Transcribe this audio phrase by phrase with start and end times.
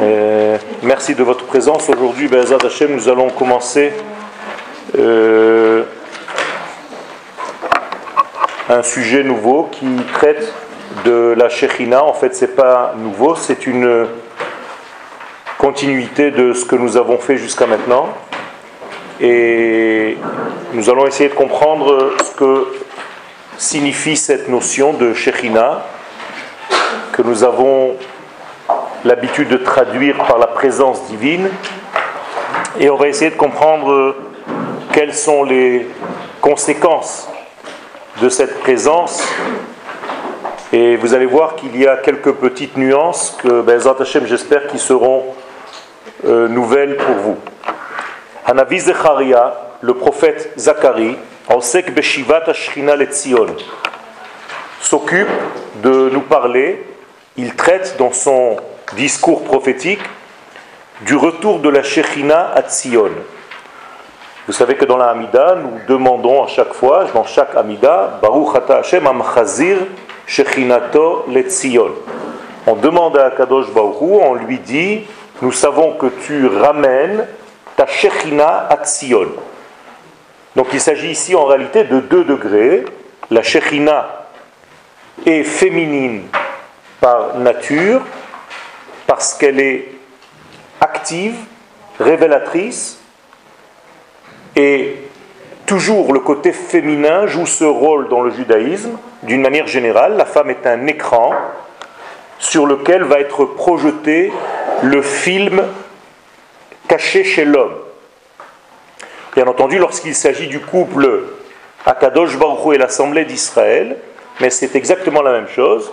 [0.00, 1.90] Euh, merci de votre présence.
[1.90, 3.92] Aujourd'hui, Hashem, nous allons commencer
[4.96, 5.82] euh,
[8.70, 10.54] un sujet nouveau qui traite
[11.04, 12.02] de la Shechina.
[12.02, 14.06] En fait, c'est pas nouveau, c'est une
[15.58, 18.08] continuité de ce que nous avons fait jusqu'à maintenant.
[19.20, 20.16] Et
[20.72, 22.68] nous allons essayer de comprendre ce que
[23.58, 25.84] signifie cette notion de Shechina
[27.16, 27.96] que nous avons
[29.02, 31.48] l'habitude de traduire par la présence divine.
[32.78, 34.14] Et on va essayer de comprendre
[34.92, 35.88] quelles sont les
[36.42, 37.26] conséquences
[38.20, 39.26] de cette présence.
[40.74, 43.80] Et vous allez voir qu'il y a quelques petites nuances que, ben,
[44.26, 45.24] j'espère, qui seront
[46.26, 47.36] euh, nouvelles pour vous.
[48.44, 51.16] Hanavi Zecharia, le prophète Zacharie,
[51.48, 53.46] Osek Beshivat Ashrina Letzion,
[54.82, 55.30] s'occupe
[55.82, 56.84] de nous parler,
[57.38, 58.56] il traite dans son
[58.96, 60.00] discours prophétique
[61.02, 63.10] du retour de la Shechina à Tzion.
[64.46, 68.56] Vous savez que dans la Hamida, nous demandons à chaque fois, dans chaque Hamida, Baruch
[68.56, 69.78] Ata Hashem Amchazir
[70.26, 71.90] Shechinato Letzion.
[72.66, 75.02] On demande à Kadosh Baruch on lui dit,
[75.42, 77.26] nous savons que tu ramènes
[77.76, 79.28] ta Shechina à Tzion.
[80.54, 82.86] Donc il s'agit ici en réalité de deux degrés.
[83.30, 84.26] La Shechina
[85.26, 86.22] est féminine
[87.00, 88.02] par nature,
[89.06, 89.88] parce qu'elle est
[90.80, 91.36] active,
[92.00, 92.98] révélatrice,
[94.56, 94.96] et
[95.66, 98.98] toujours le côté féminin joue ce rôle dans le judaïsme.
[99.22, 101.32] D'une manière générale, la femme est un écran
[102.38, 104.32] sur lequel va être projeté
[104.82, 105.62] le film
[106.88, 107.74] caché chez l'homme.
[109.34, 111.24] Bien entendu, lorsqu'il s'agit du couple
[111.84, 113.96] Akadosh Baruch et l'Assemblée d'Israël,
[114.40, 115.92] mais c'est exactement la même chose.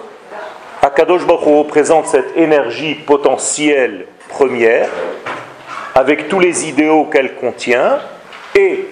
[0.83, 4.89] Akadosh Baruch représente cette énergie potentielle première,
[5.95, 7.99] avec tous les idéaux qu'elle contient,
[8.53, 8.85] et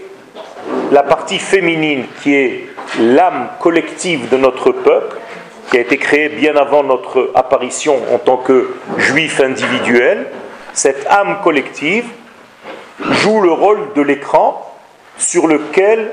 [0.93, 5.17] la partie féminine qui est l'âme collective de notre peuple,
[5.69, 10.27] qui a été créée bien avant notre apparition en tant que juif individuel,
[10.71, 12.05] cette âme collective
[13.01, 14.65] joue le rôle de l'écran
[15.17, 16.09] sur lequel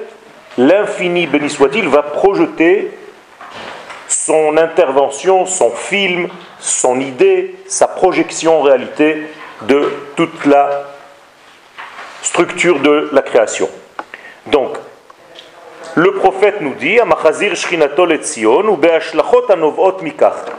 [0.56, 2.98] l'infini, béni soit-il, va projeter
[4.28, 6.28] son intervention, son film,
[6.61, 9.27] son idée, sa projection en réalité
[9.62, 10.84] de toute la
[12.21, 13.71] structure de la création.
[14.49, 14.77] Donc,
[15.94, 16.99] le prophète nous dit,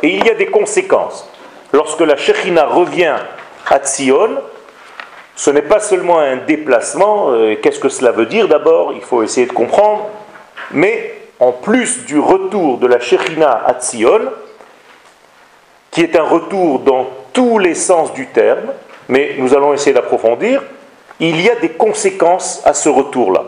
[0.02, 1.30] et il y a des conséquences.
[1.72, 3.18] Lorsque la Shekhinah revient
[3.68, 4.42] à Tzion,
[5.36, 9.22] ce n'est pas seulement un déplacement, euh, qu'est-ce que cela veut dire d'abord, il faut
[9.22, 10.08] essayer de comprendre,
[10.72, 14.22] mais en plus du retour de la Shekhinah à Tzion,
[15.92, 18.74] qui est un retour dans tous les sens du terme,
[19.08, 20.62] mais nous allons essayer d'approfondir,
[21.20, 23.44] il y a des conséquences à ce retour-là.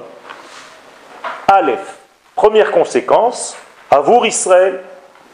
[1.48, 1.98] Aleph,
[2.36, 3.56] première conséquence,
[3.90, 4.82] Avour Israël,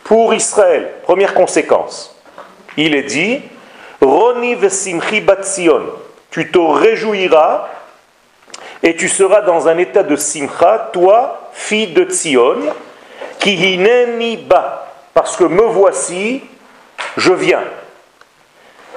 [0.03, 2.15] pour Israël, première conséquence.
[2.75, 3.41] Il est dit,
[4.01, 5.81] Roni vesimchi batzion,
[6.31, 7.67] tu te réjouiras
[8.83, 12.57] et tu seras dans un état de simcha, toi, fille de Tzion,
[13.39, 16.43] qui hineni ba, parce que me voici,
[17.17, 17.63] je viens.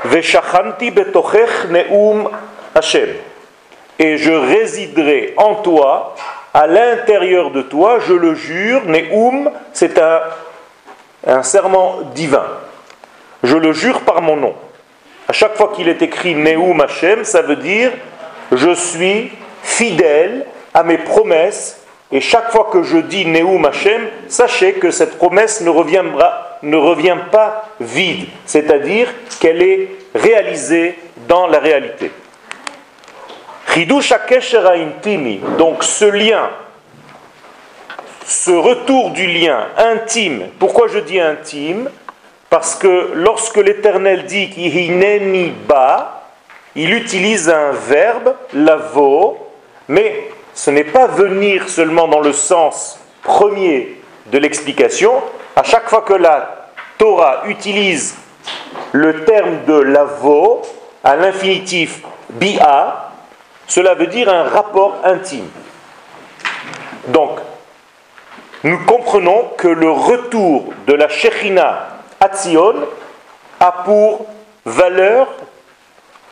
[0.04, 2.30] Veshachanti betochech neum
[2.74, 3.10] Hashem.
[3.98, 6.14] Et je résiderai en toi,
[6.54, 10.20] à l'intérieur de toi, je le jure, neum, c'est un,
[11.26, 12.46] un serment divin.
[13.42, 14.54] Je le jure par mon nom.
[15.28, 17.92] À chaque fois qu'il est écrit Neum Hashem, ça veut dire
[18.52, 19.30] je suis
[19.62, 21.80] fidèle à mes promesses.
[22.12, 26.76] Et chaque fois que je dis Neum Hashem, sachez que cette promesse ne, reviendra, ne
[26.76, 29.08] revient pas vide, c'est-à-dire
[29.40, 30.98] qu'elle est réalisée
[31.28, 32.10] dans la réalité.
[35.58, 36.50] Donc ce lien,
[38.26, 41.88] ce retour du lien intime, pourquoi je dis intime?
[42.48, 46.24] Parce que lorsque l'Éternel dit qu'il ba,
[46.74, 49.39] il utilise un verbe, lavo,
[49.90, 55.12] mais ce n'est pas venir seulement dans le sens premier de l'explication.
[55.56, 58.14] À chaque fois que la Torah utilise
[58.92, 60.62] le terme de lavo
[61.02, 63.10] à l'infinitif bia,
[63.66, 65.48] cela veut dire un rapport intime.
[67.08, 67.40] Donc,
[68.62, 71.88] nous comprenons que le retour de la Shekhinah
[72.20, 72.74] Atzion
[73.58, 74.26] a pour
[74.64, 75.26] valeur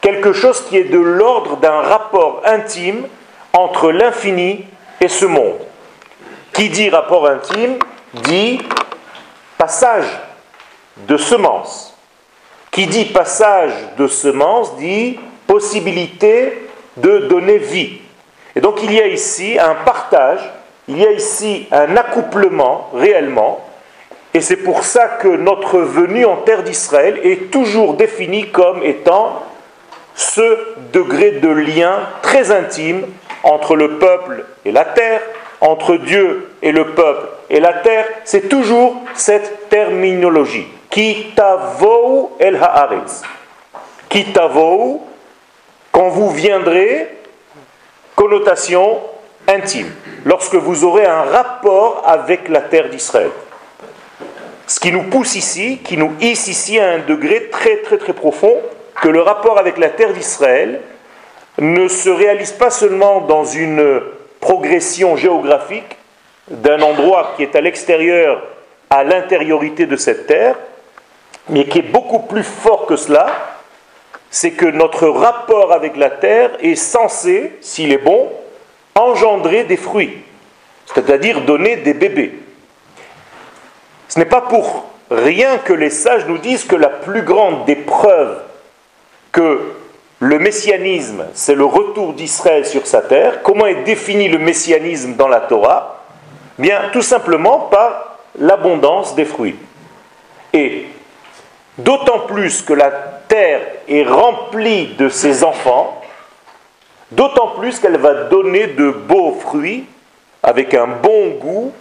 [0.01, 3.09] quelque chose qui est de l'ordre d'un rapport intime
[3.63, 4.65] entre l'infini
[5.01, 5.59] et ce monde.
[6.53, 7.79] Qui dit rapport intime
[8.15, 8.61] dit
[9.57, 10.07] passage
[10.97, 11.97] de semence.
[12.71, 17.99] Qui dit passage de semence dit possibilité de donner vie.
[18.55, 20.41] Et donc il y a ici un partage,
[20.89, 23.65] il y a ici un accouplement réellement,
[24.35, 29.43] et c'est pour ça que notre venue en terre d'Israël est toujours définie comme étant
[30.15, 33.07] ce degré de lien très intime
[33.43, 35.21] entre le peuple et la terre,
[35.61, 40.67] entre Dieu et le peuple et la terre, c'est toujours cette terminologie.
[40.91, 43.23] Kitavou el haaretz.
[44.09, 45.03] Kitavou,
[45.93, 47.09] quand vous viendrez,
[48.15, 48.99] connotation
[49.49, 49.91] intime,
[50.25, 53.31] lorsque vous aurez un rapport avec la terre d'Israël.
[54.67, 58.13] Ce qui nous pousse ici, qui nous hisse ici à un degré très très très
[58.13, 58.55] profond,
[59.01, 60.81] que le rapport avec la terre d'Israël
[61.59, 64.01] ne se réalise pas seulement dans une
[64.41, 65.97] progression géographique
[66.49, 68.43] d'un endroit qui est à l'extérieur
[68.91, 70.57] à l'intériorité de cette terre,
[71.49, 73.27] mais qui est beaucoup plus fort que cela,
[74.31, 78.31] c'est que notre rapport avec la terre est censé, s'il est bon,
[78.95, 80.23] engendrer des fruits,
[80.87, 82.39] c'est-à-dire donner des bébés.
[84.09, 87.77] Ce n'est pas pour rien que les sages nous disent que la plus grande des
[87.77, 88.41] preuves
[89.33, 89.61] que
[90.21, 93.43] le messianisme, c'est le retour d'Israël sur sa terre.
[93.43, 96.05] Comment est défini le messianisme dans la Torah?
[96.59, 99.57] Bien, tout simplement par l'abondance des fruits.
[100.53, 100.87] Et
[101.77, 106.01] d'autant plus que la terre est remplie de ses enfants,
[107.13, 109.87] d'autant plus qu'elle va donner de beaux fruits
[110.43, 111.73] avec un bon goût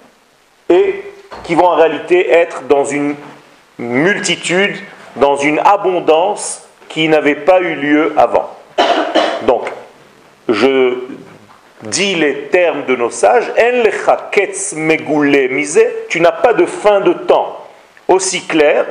[0.69, 1.03] et
[1.43, 3.15] qui vont en réalité être dans une
[3.79, 4.75] multitude,
[5.15, 8.55] dans une abondance qui n'avait pas eu lieu avant.
[9.43, 9.67] Donc,
[10.49, 10.95] je
[11.83, 13.51] dis les termes de nos sages,
[16.09, 17.65] tu n'as pas de fin de temps
[18.07, 18.85] aussi clair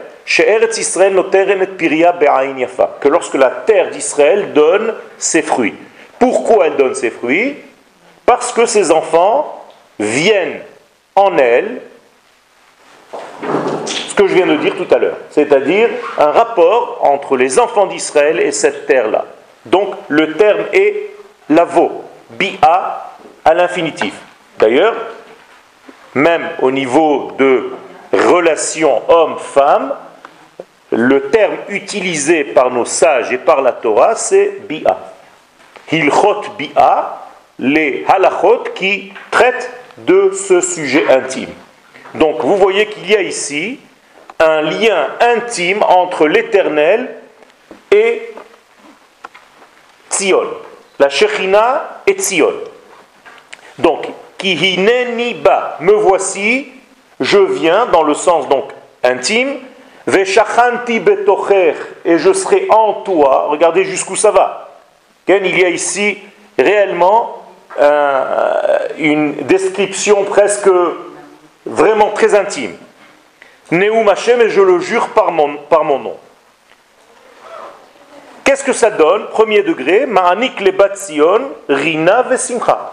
[3.00, 5.74] que lorsque la terre d'Israël donne ses fruits.
[6.18, 7.56] Pourquoi elle donne ses fruits?
[8.24, 9.64] Parce que ses enfants
[9.98, 10.60] viennent
[11.14, 11.80] en elle
[14.16, 15.88] que je viens de dire tout à l'heure, c'est-à-dire
[16.18, 19.26] un rapport entre les enfants d'Israël et cette terre-là.
[19.66, 21.10] Donc le terme est
[21.48, 23.12] lavo, bi-a
[23.44, 24.14] à l'infinitif.
[24.58, 24.94] D'ailleurs,
[26.14, 27.70] même au niveau de
[28.12, 29.92] relation homme-femme,
[30.90, 34.98] le terme utilisé par nos sages et par la Torah, c'est bi'a.
[35.90, 37.22] Hilchot bi'a,
[37.58, 41.50] les halachot qui traitent de ce sujet intime.
[42.18, 43.80] Donc vous voyez qu'il y a ici
[44.38, 47.14] un lien intime entre l'éternel
[47.92, 48.34] et
[50.10, 50.46] Tzion.
[50.98, 52.52] La Shekhinah et Tzion.
[53.78, 54.08] Donc,
[54.38, 56.68] Kihineni ba, me voici,
[57.20, 58.70] je viens dans le sens donc
[59.02, 59.58] intime,
[60.06, 61.74] Veshachanti betocher,
[62.04, 63.48] et je serai en toi.
[63.50, 64.78] Regardez jusqu'où ça va.
[65.26, 66.18] Il y a ici
[66.56, 67.42] réellement
[67.80, 70.70] euh, une description presque
[71.66, 72.76] vraiment très intime.
[73.70, 75.58] Neum Hashem, et je le jure par mon,
[75.98, 76.16] nom.
[78.44, 79.26] Qu'est-ce que ça donne?
[79.26, 82.92] Premier degré, Ma'anik le Sion, Rina Vesimcha.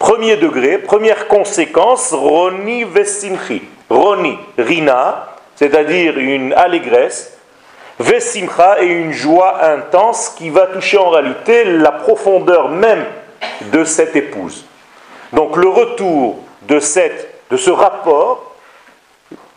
[0.00, 3.62] Premier degré, première conséquence, Roni Vesimchi.
[3.88, 7.38] Roni, Rina, c'est-à-dire une allégresse,
[8.00, 13.04] Vesimcha et une joie intense qui va toucher en réalité la profondeur même
[13.70, 14.64] de cette épouse.
[15.32, 18.54] Donc le retour de, cette, de ce rapport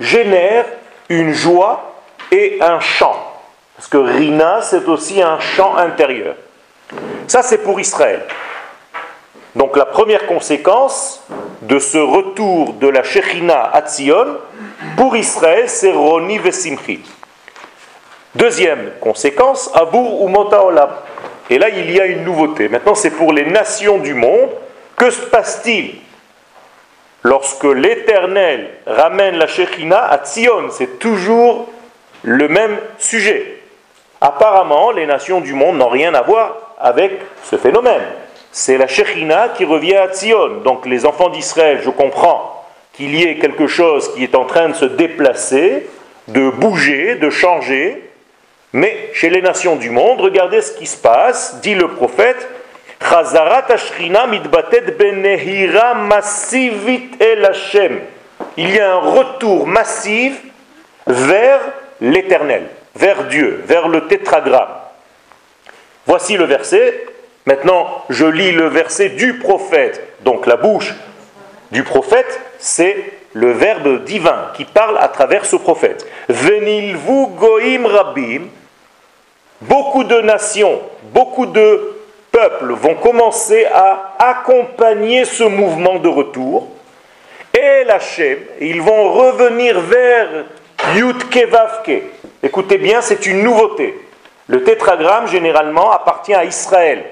[0.01, 0.65] génère
[1.07, 1.95] une joie
[2.29, 3.15] et un chant.
[3.77, 6.35] Parce que Rina, c'est aussi un chant intérieur.
[7.27, 8.25] Ça, c'est pour Israël.
[9.55, 11.23] Donc la première conséquence
[11.61, 14.39] de ce retour de la Shechina à Tzion,
[14.97, 16.99] pour Israël, c'est Roni Vesimchi.
[18.35, 20.89] Deuxième conséquence, Abour ou Olam.
[21.49, 22.67] Et là, il y a une nouveauté.
[22.67, 24.49] Maintenant, c'est pour les nations du monde.
[24.97, 26.04] Que se passe-t-il?
[27.25, 31.67] Lorsque l'Éternel ramène la Shekhina à Tzion, c'est toujours
[32.21, 33.61] le même sujet.
[34.21, 37.13] Apparemment, les nations du monde n'ont rien à voir avec
[37.43, 38.03] ce phénomène.
[38.51, 40.61] C'est la Shekhina qui revient à Tzion.
[40.63, 42.63] Donc les enfants d'Israël, je comprends
[42.93, 45.87] qu'il y ait quelque chose qui est en train de se déplacer,
[46.27, 48.03] de bouger, de changer.
[48.71, 52.47] Mais chez les nations du monde, regardez ce qui se passe, dit le prophète,
[58.57, 60.41] il y a un retour massif
[61.07, 61.59] vers
[62.01, 64.69] l'éternel, vers Dieu, vers le tétragramme.
[66.05, 67.05] Voici le verset.
[67.45, 70.01] Maintenant, je lis le verset du prophète.
[70.21, 70.93] Donc la bouche
[71.71, 76.07] du prophète, c'est le verbe divin qui parle à travers ce prophète.
[76.29, 78.43] Venilvu goim rabim,
[79.61, 80.81] beaucoup de nations,
[81.13, 81.94] beaucoup de
[82.35, 86.67] peuples vont commencer à accompagner ce mouvement de retour.
[87.53, 90.27] Et l'Hachem, ils vont revenir vers
[90.95, 92.03] Yudke Vavke.
[92.43, 93.97] Écoutez bien, c'est une nouveauté.
[94.47, 97.05] Le tétragramme, généralement, appartient à Israël.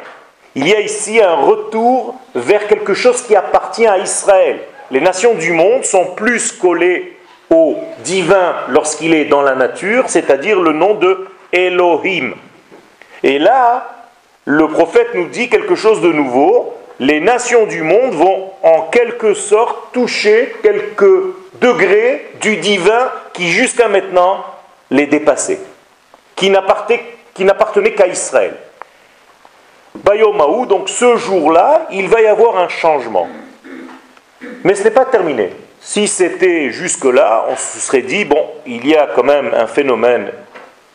[0.56, 4.60] Il y a ici un retour vers quelque chose qui appartient à Israël.
[4.92, 7.18] Les nations du monde sont plus collées
[7.50, 12.34] au divin lorsqu'il est dans la nature, c'est-à-dire le nom de Elohim.
[13.24, 14.03] Et là,
[14.46, 16.74] le prophète nous dit quelque chose de nouveau.
[17.00, 23.88] Les nations du monde vont en quelque sorte toucher quelques degrés du divin qui jusqu'à
[23.88, 24.46] maintenant
[24.92, 25.60] les dépassait,
[26.36, 28.56] qui n'appartenait qu'à Israël.
[29.96, 33.28] Bayomaou, donc ce jour-là, il va y avoir un changement.
[34.64, 35.52] Mais ce n'est pas terminé.
[35.80, 40.32] Si c'était jusque-là, on se serait dit, bon, il y a quand même un phénomène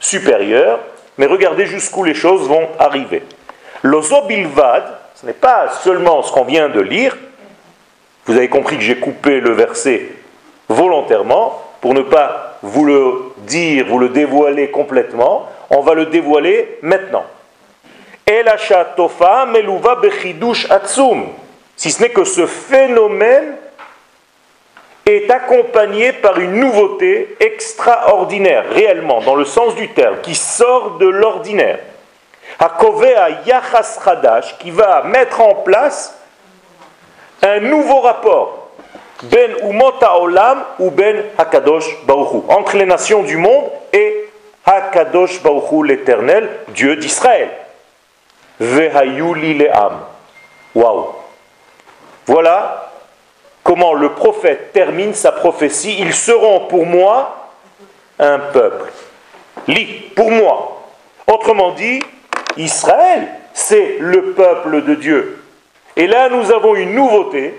[0.01, 0.81] supérieur,
[1.17, 3.23] mais regardez jusqu'où les choses vont arriver.
[3.83, 7.17] L'ozobilvad, ce n'est pas seulement ce qu'on vient de lire,
[8.27, 10.11] vous avez compris que j'ai coupé le verset
[10.69, 16.79] volontairement pour ne pas vous le dire, vous le dévoiler complètement, on va le dévoiler
[16.83, 17.25] maintenant.
[21.77, 23.57] Si ce n'est que ce phénomène
[25.07, 31.07] est accompagné par une nouveauté extraordinaire, réellement, dans le sens du terme, qui sort de
[31.07, 31.79] l'ordinaire.
[32.59, 36.15] Hakovea Yachas Hadash, qui va mettre en place
[37.43, 38.71] un nouveau rapport,
[39.23, 44.29] Ben Umota Olam ou Ben Hakadosh Baruchu, entre les nations du monde et
[44.65, 47.51] Hakadosh Baruchu, l'éternel, Dieu d'Israël.
[48.61, 50.01] Vehayuli Le'am.
[50.75, 51.15] Waouh!
[52.27, 52.91] Voilà
[53.63, 55.97] comment le prophète termine sa prophétie.
[55.99, 57.51] Ils seront pour moi
[58.19, 58.91] un peuple.
[59.69, 59.85] Li,
[60.17, 60.83] pour moi.
[61.27, 62.01] Autrement dit,
[62.57, 65.43] Israël, c'est le peuple de Dieu.
[65.97, 67.59] Et là, nous avons une nouveauté,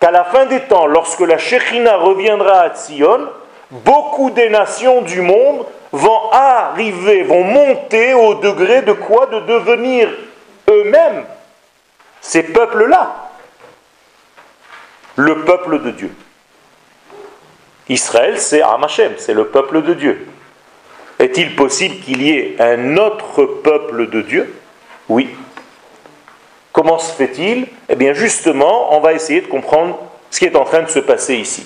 [0.00, 3.28] qu'à la fin des temps, lorsque la Shekhina reviendra à Tzion,
[3.70, 10.08] beaucoup des nations du monde vont arriver, vont monter au degré de quoi De devenir
[10.68, 11.24] eux-mêmes
[12.20, 13.30] ces peuples-là
[15.16, 16.10] le peuple de Dieu.
[17.88, 20.26] Israël, c'est Amachem, c'est le peuple de Dieu.
[21.22, 24.52] Est-il possible qu'il y ait un autre peuple de Dieu?
[25.08, 25.30] Oui.
[26.72, 27.68] Comment se fait-il?
[27.88, 30.00] Eh bien justement, on va essayer de comprendre
[30.32, 31.64] ce qui est en train de se passer ici.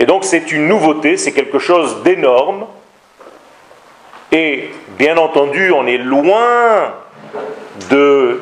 [0.00, 2.66] Et donc c'est une nouveauté, c'est quelque chose d'énorme.
[4.32, 6.94] Et bien entendu, on est loin
[7.90, 8.40] de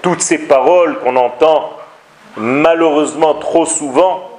[0.00, 1.76] toutes ces paroles qu'on entend
[2.38, 4.30] malheureusement trop souvent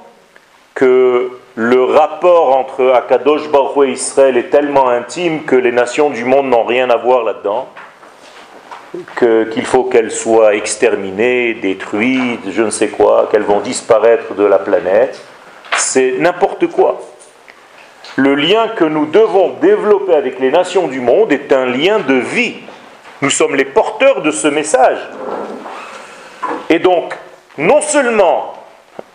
[1.62, 6.46] le rapport entre Akadosh Baruch et Israël est tellement intime que les nations du monde
[6.46, 7.68] n'ont rien à voir là-dedans,
[9.18, 14.58] qu'il faut qu'elles soient exterminées, détruites, je ne sais quoi, qu'elles vont disparaître de la
[14.58, 15.20] planète.
[15.76, 16.98] C'est n'importe quoi.
[18.16, 22.14] Le lien que nous devons développer avec les nations du monde est un lien de
[22.14, 22.54] vie.
[23.20, 25.10] Nous sommes les porteurs de ce message.
[26.70, 27.14] Et donc,
[27.58, 28.54] non seulement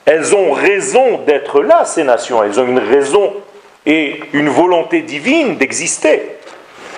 [0.06, 3.34] elles ont raison d'être là, ces nations, elles ont une raison
[3.86, 6.38] et une volonté divine d'exister,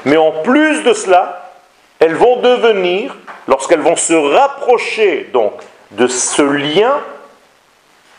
[0.05, 1.51] mais en plus de cela,
[1.99, 3.15] elles vont devenir,
[3.47, 5.53] lorsqu'elles vont se rapprocher donc
[5.91, 6.97] de ce lien,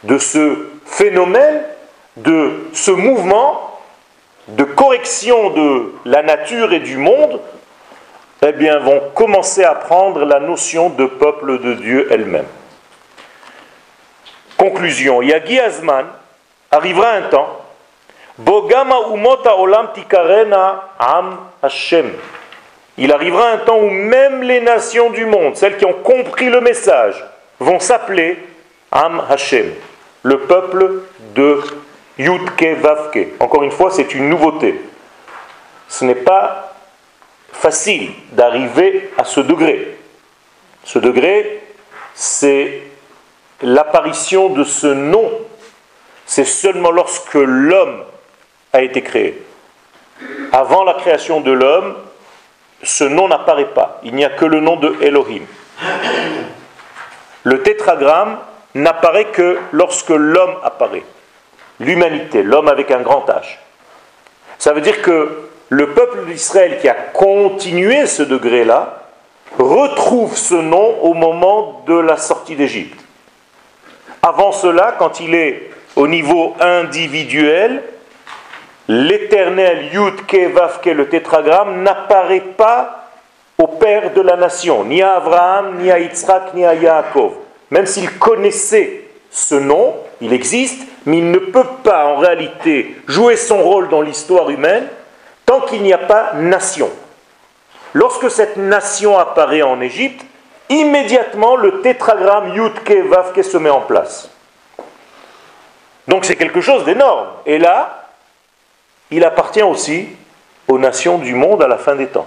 [0.04, 1.62] de ce phénomène,
[2.16, 3.68] de ce mouvement
[4.48, 7.40] de correction de la nature et du monde,
[8.42, 12.46] eh bien, vont commencer à prendre la notion de peuple de Dieu elle-même.
[14.58, 16.06] Conclusion, Yagi Azman,
[16.70, 17.64] arrivera un temps,
[18.38, 22.12] Bogama umota olam tikarena am Hashem.
[22.96, 26.60] Il arrivera un temps où même les nations du monde, celles qui ont compris le
[26.60, 27.24] message,
[27.60, 28.38] vont s'appeler
[28.90, 29.72] Am Hashem,
[30.22, 31.02] le peuple
[31.34, 31.60] de
[32.18, 33.28] Yudke Vavke.
[33.38, 34.80] Encore une fois, c'est une nouveauté.
[35.88, 36.74] Ce n'est pas
[37.52, 39.96] facile d'arriver à ce degré.
[40.84, 41.62] Ce degré,
[42.14, 42.82] c'est
[43.62, 45.30] l'apparition de ce nom,
[46.26, 48.04] c'est seulement lorsque l'homme
[48.72, 49.42] a été créé.
[50.52, 51.94] Avant la création de l'homme,
[52.82, 54.00] ce nom n'apparaît pas.
[54.04, 55.42] Il n'y a que le nom de Elohim.
[57.44, 58.38] Le tétragramme
[58.74, 61.04] n'apparaît que lorsque l'homme apparaît.
[61.80, 63.58] L'humanité, l'homme avec un grand H.
[64.58, 69.02] Ça veut dire que le peuple d'Israël qui a continué ce degré-là
[69.58, 73.07] retrouve ce nom au moment de la sortie d'Égypte.
[74.22, 77.82] Avant cela, quand il est au niveau individuel,
[78.88, 83.10] l'éternel Yud Ke le tétragramme, n'apparaît pas
[83.58, 87.32] au père de la nation, ni à Abraham, ni à Yitzhak, ni à Yaakov.
[87.70, 93.36] Même s'il connaissait ce nom, il existe, mais il ne peut pas en réalité jouer
[93.36, 94.86] son rôle dans l'histoire humaine
[95.44, 96.90] tant qu'il n'y a pas nation.
[97.94, 100.24] Lorsque cette nation apparaît en Égypte,
[100.68, 104.30] immédiatement le tétragramme Yudke Vavke se met en place.
[106.06, 107.26] Donc c'est quelque chose d'énorme.
[107.46, 108.06] Et là,
[109.10, 110.08] il appartient aussi
[110.66, 112.26] aux nations du monde à la fin des temps.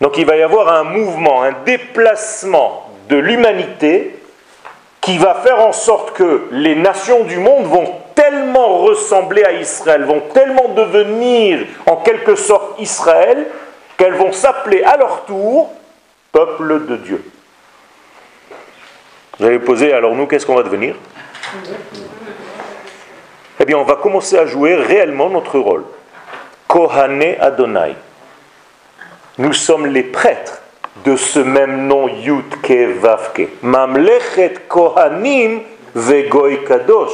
[0.00, 4.16] Donc il va y avoir un mouvement, un déplacement de l'humanité
[5.00, 10.04] qui va faire en sorte que les nations du monde vont tellement ressembler à Israël,
[10.04, 13.46] vont tellement devenir en quelque sorte Israël,
[13.98, 15.70] qu'elles vont s'appeler à leur tour
[16.32, 17.24] peuple de Dieu.
[19.38, 20.94] Vous allez poser, alors nous, qu'est-ce qu'on va devenir?
[23.60, 25.84] Eh bien, on va commencer à jouer réellement notre rôle.
[26.68, 27.94] Kohane Adonai.
[29.38, 30.60] Nous sommes les prêtres
[31.04, 33.48] de ce même nom Yudke Vavke.
[33.62, 35.62] Mamlechet Kohanim
[35.94, 37.12] Vegoy Kadosh.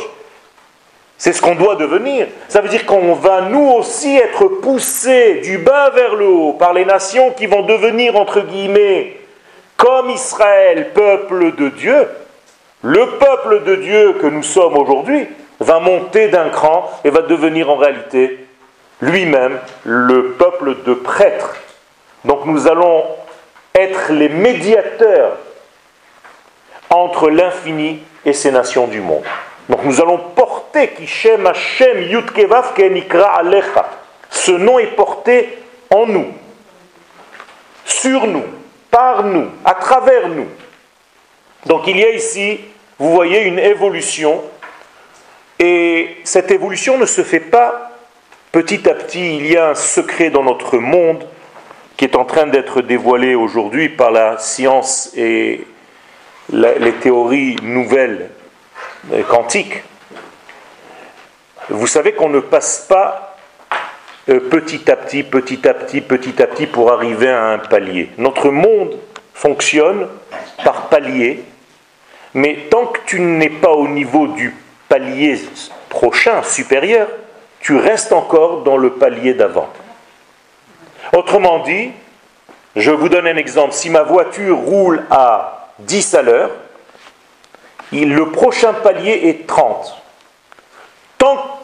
[1.17, 2.29] C'est ce qu'on doit devenir.
[2.49, 6.73] Ça veut dire qu'on va nous aussi être poussés du bas vers le haut par
[6.73, 9.20] les nations qui vont devenir, entre guillemets,
[9.81, 12.07] comme Israël, peuple de Dieu.
[12.83, 15.27] Le peuple de Dieu que nous sommes aujourd'hui
[15.59, 18.47] va monter d'un cran et va devenir en réalité
[19.01, 21.57] lui-même le peuple de prêtres.
[22.27, 23.05] Donc nous allons
[23.75, 25.39] être les médiateurs
[26.91, 29.25] entre l'infini et ces nations du monde.
[29.71, 33.89] Donc nous allons porter Kishem Hashem Yudkevav Kenikra Alecha.
[34.29, 35.59] Ce nom est porté
[35.91, 36.28] en nous,
[37.85, 38.45] sur nous,
[39.00, 40.49] par nous, à travers nous.
[41.65, 42.60] Donc il y a ici,
[42.99, 44.43] vous voyez, une évolution.
[45.58, 47.93] Et cette évolution ne se fait pas
[48.52, 49.39] petit à petit.
[49.39, 51.26] Il y a un secret dans notre monde
[51.97, 55.67] qui est en train d'être dévoilé aujourd'hui par la science et
[56.52, 58.28] les théories nouvelles
[59.30, 59.82] quantiques.
[61.71, 63.29] Vous savez qu'on ne passe pas
[64.38, 68.10] petit à petit, petit à petit, petit à petit pour arriver à un palier.
[68.19, 68.97] Notre monde
[69.34, 70.06] fonctionne
[70.64, 71.43] par palier,
[72.34, 74.54] mais tant que tu n'es pas au niveau du
[74.88, 75.40] palier
[75.88, 77.08] prochain, supérieur,
[77.60, 79.69] tu restes encore dans le palier d'avant.
[81.12, 81.90] Autrement dit,
[82.76, 83.73] je vous donne un exemple.
[83.73, 86.50] Si ma voiture roule à 10 à l'heure,
[87.93, 89.97] le prochain palier est 30.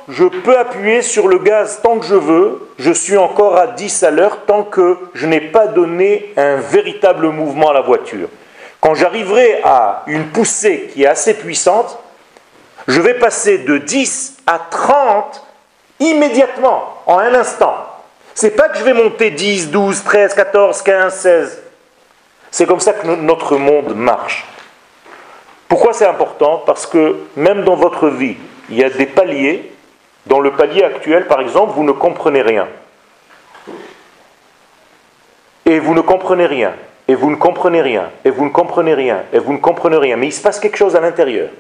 [0.09, 4.05] Je peux appuyer sur le gaz tant que je veux, je suis encore à 10
[4.05, 8.29] à l'heure tant que je n'ai pas donné un véritable mouvement à la voiture.
[8.81, 11.99] Quand j'arriverai à une poussée qui est assez puissante,
[12.87, 15.45] je vais passer de 10 à 30
[15.99, 17.75] immédiatement, en un instant.
[18.33, 21.63] C'est pas que je vais monter 10, 12, 13, 14, 15, 16.
[22.53, 24.45] C'est comme ça que notre monde marche.
[25.69, 26.63] Pourquoi c'est important?
[26.65, 28.37] Parce que même dans votre vie,
[28.71, 29.73] il y a des paliers.
[30.27, 32.69] Dans le palier actuel, par exemple, vous ne comprenez rien.
[35.65, 36.73] Et vous ne comprenez rien.
[37.09, 38.11] Et vous ne comprenez rien.
[38.25, 39.23] Et vous ne comprenez rien.
[39.33, 40.17] Et vous ne comprenez rien.
[40.17, 41.51] Mais il se passe quelque chose à l'intérieur.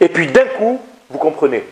[0.00, 1.64] Et puis d'un coup, vous comprenez.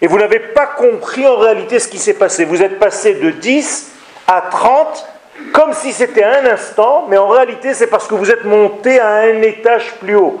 [0.00, 2.44] Et vous n'avez pas compris en réalité ce qui s'est passé.
[2.44, 3.92] Vous êtes passé de 10
[4.26, 5.08] à 30
[5.52, 9.14] comme si c'était un instant, mais en réalité c'est parce que vous êtes monté à
[9.14, 10.40] un étage plus haut.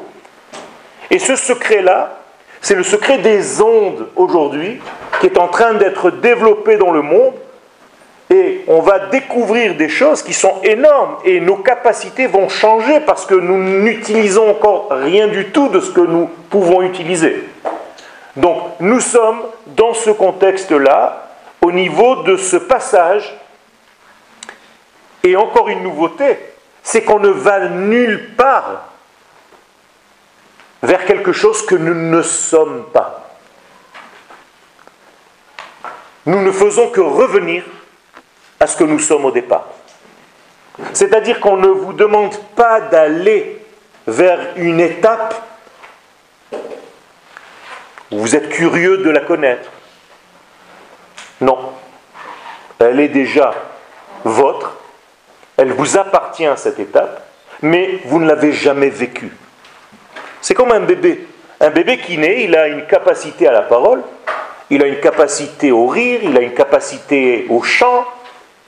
[1.10, 2.20] Et ce secret-là,
[2.64, 4.80] c'est le secret des ondes aujourd'hui
[5.20, 7.34] qui est en train d'être développé dans le monde.
[8.30, 13.26] Et on va découvrir des choses qui sont énormes et nos capacités vont changer parce
[13.26, 17.46] que nous n'utilisons encore rien du tout de ce que nous pouvons utiliser.
[18.34, 21.28] Donc nous sommes dans ce contexte-là,
[21.60, 23.38] au niveau de ce passage,
[25.22, 26.38] et encore une nouveauté,
[26.82, 28.93] c'est qu'on ne va nulle part
[30.84, 33.36] vers quelque chose que nous ne sommes pas.
[36.26, 37.64] Nous ne faisons que revenir
[38.60, 39.66] à ce que nous sommes au départ.
[40.92, 43.64] C'est-à-dire qu'on ne vous demande pas d'aller
[44.06, 45.34] vers une étape
[48.10, 49.70] vous êtes curieux de la connaître.
[51.40, 51.72] Non.
[52.78, 53.54] Elle est déjà
[54.24, 54.76] votre.
[55.56, 57.26] Elle vous appartient à cette étape,
[57.62, 59.32] mais vous ne l'avez jamais vécue.
[60.44, 61.26] C'est comme un bébé.
[61.58, 64.02] Un bébé qui naît, il a une capacité à la parole,
[64.68, 68.04] il a une capacité au rire, il a une capacité au chant,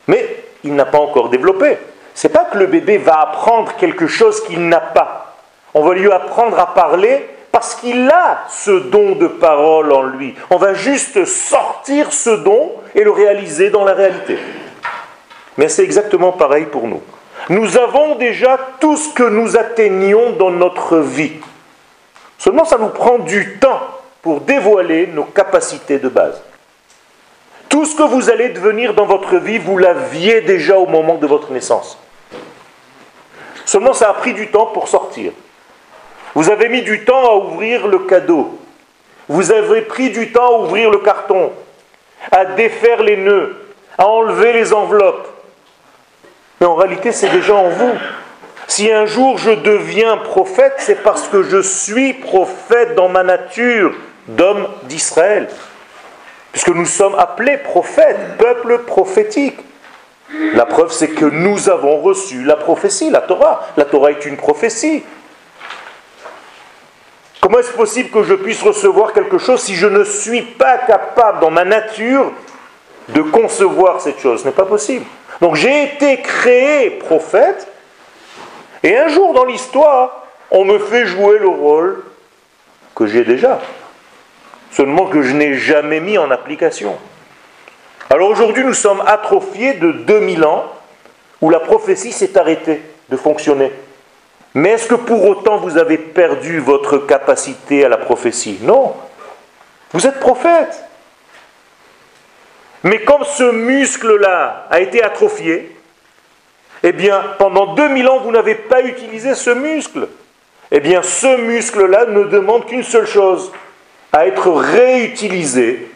[0.07, 1.77] mais il n'a pas encore développé.
[2.15, 5.37] C'est pas que le bébé va apprendre quelque chose qu'il n'a pas.
[5.75, 10.35] On va lui apprendre à parler parce qu'il a ce don de parole en lui.
[10.49, 14.39] On va juste sortir ce don et le réaliser dans la réalité.
[15.59, 17.03] Mais c'est exactement pareil pour nous.
[17.51, 21.33] Nous avons déjà tout ce que nous atteignons dans notre vie.
[22.39, 23.81] Seulement, ça nous prend du temps
[24.23, 26.43] pour dévoiler nos capacités de base.
[27.69, 31.27] Tout ce que vous allez devenir dans votre vie, vous l'aviez déjà au moment de
[31.27, 31.99] votre naissance.
[33.65, 35.33] Seulement, ça a pris du temps pour sortir.
[36.35, 38.59] Vous avez mis du temps à ouvrir le cadeau.
[39.29, 41.53] Vous avez pris du temps à ouvrir le carton,
[42.31, 43.57] à défaire les nœuds,
[43.99, 45.29] à enlever les enveloppes.
[46.61, 47.93] Mais en réalité, c'est déjà en vous.
[48.69, 53.95] Si un jour je deviens prophète, c'est parce que je suis prophète dans ma nature
[54.29, 55.49] d'homme d'Israël.
[56.53, 59.59] Puisque nous sommes appelés prophètes, peuple prophétique.
[60.55, 63.69] La preuve, c'est que nous avons reçu la prophétie, la Torah.
[63.77, 65.05] La Torah est une prophétie.
[67.41, 71.41] Comment est-ce possible que je puisse recevoir quelque chose si je ne suis pas capable
[71.41, 72.33] dans ma nature
[73.11, 74.41] de concevoir cette chose?
[74.41, 75.05] Ce n'est pas possible.
[75.41, 77.69] Donc j'ai été créé prophète,
[78.87, 80.23] et un jour dans l'histoire,
[80.53, 82.05] on me fait jouer le rôle
[82.95, 83.61] que j'ai déjà,
[84.71, 86.97] seulement que je n'ai jamais mis en application.
[88.11, 90.73] Alors aujourd'hui, nous sommes atrophiés de 2000 ans
[91.41, 93.73] où la prophétie s'est arrêtée de fonctionner.
[94.55, 98.61] Mais est-ce que pour autant vous avez perdu votre capacité à la prophétie?
[98.63, 98.95] Non.
[99.95, 100.85] Vous êtes prophète.
[102.85, 105.76] Mais comme ce muscle-là a été atrophié,
[106.89, 110.07] eh bien, pendant 2000 ans, vous n'avez pas utilisé ce muscle.
[110.71, 113.51] Eh bien, ce muscle-là ne demande qu'une seule chose,
[114.13, 115.91] à être réutilisé.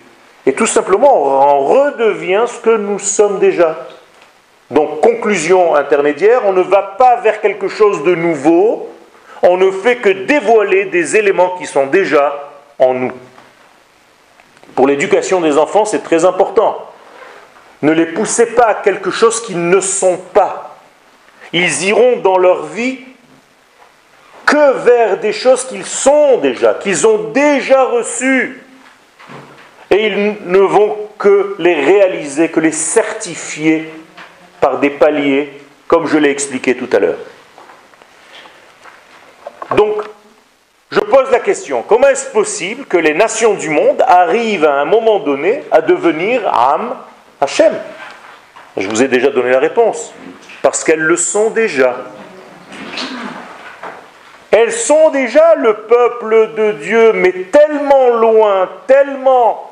[0.46, 3.86] Et tout simplement, on redevient ce que nous sommes déjà.
[4.68, 8.88] Donc, conclusion intermédiaire, on ne va pas vers quelque chose de nouveau,
[9.42, 12.50] on ne fait que dévoiler des éléments qui sont déjà
[12.80, 13.12] en nous.
[14.74, 16.78] Pour l'éducation des enfants, c'est très important.
[17.82, 20.59] Ne les poussez pas à quelque chose qu'ils ne sont pas.
[21.52, 23.00] Ils iront dans leur vie
[24.46, 28.62] que vers des choses qu'ils sont déjà, qu'ils ont déjà reçues.
[29.90, 33.92] Et ils ne vont que les réaliser, que les certifier
[34.60, 35.52] par des paliers,
[35.88, 37.18] comme je l'ai expliqué tout à l'heure.
[39.76, 40.02] Donc,
[40.90, 44.84] je pose la question, comment est-ce possible que les nations du monde arrivent à un
[44.84, 46.96] moment donné à devenir Am
[47.40, 47.72] Hachem?
[48.76, 50.12] Je vous ai déjà donné la réponse.
[50.62, 51.96] Parce qu'elles le sont déjà.
[54.50, 59.70] Elles sont déjà le peuple de Dieu, mais tellement loin, tellement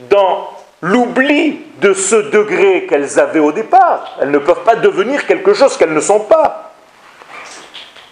[0.00, 0.50] dans
[0.82, 4.16] l'oubli de ce degré qu'elles avaient au départ.
[4.20, 6.72] Elles ne peuvent pas devenir quelque chose qu'elles ne sont pas.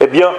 [0.01, 0.33] Eh bien,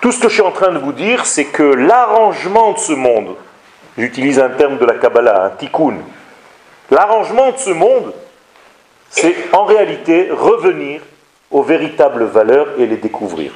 [0.00, 2.92] tout ce que je suis en train de vous dire, c'est que l'arrangement de ce
[2.92, 3.36] monde,
[3.96, 5.96] j'utilise un terme de la Kabbalah, un tikkun,
[6.90, 8.12] l'arrangement de ce monde,
[9.14, 11.00] c'est en réalité revenir
[11.50, 13.52] aux véritables valeurs et les découvrir.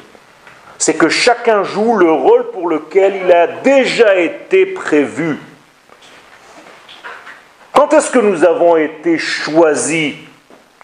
[0.78, 5.36] C'est que chacun joue le rôle pour lequel il a déjà été prévu.
[7.72, 10.14] Quand est-ce que nous avons été choisis?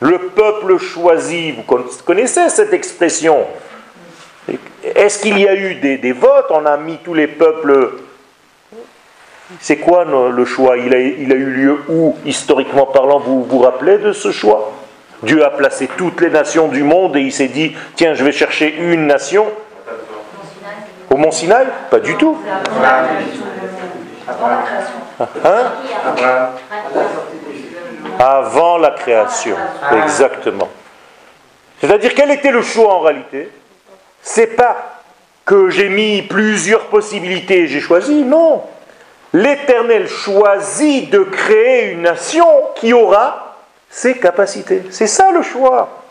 [0.01, 1.63] Le peuple choisi, vous
[2.05, 3.47] connaissez cette expression?
[4.83, 6.47] Est-ce qu'il y a eu des, votes?
[6.51, 7.93] On a mis tous les peuples.
[9.61, 10.77] C'est quoi le choix?
[10.79, 13.19] Il a, il a, eu lieu où, historiquement parlant?
[13.19, 14.73] Vous vous rappelez de ce choix?
[15.23, 18.33] Dieu a placé toutes les nations du monde et il s'est dit tiens, je vais
[18.33, 19.47] chercher une nation.
[21.11, 21.67] Au Mont Sinaï?
[21.91, 22.37] Pas du tout.
[24.27, 24.95] Avant la création.
[25.45, 25.63] Hein
[28.19, 29.57] Avant la création,
[30.05, 30.69] exactement.
[31.81, 33.51] C'est-à-dire, quel était le choix en réalité?
[34.23, 35.03] C'est pas
[35.45, 38.63] que j'ai mis plusieurs possibilités et j'ai choisi, non.
[39.35, 43.57] L'Éternel choisit de créer une nation qui aura
[43.91, 44.85] ses capacités.
[44.91, 46.05] C'est ça le choix.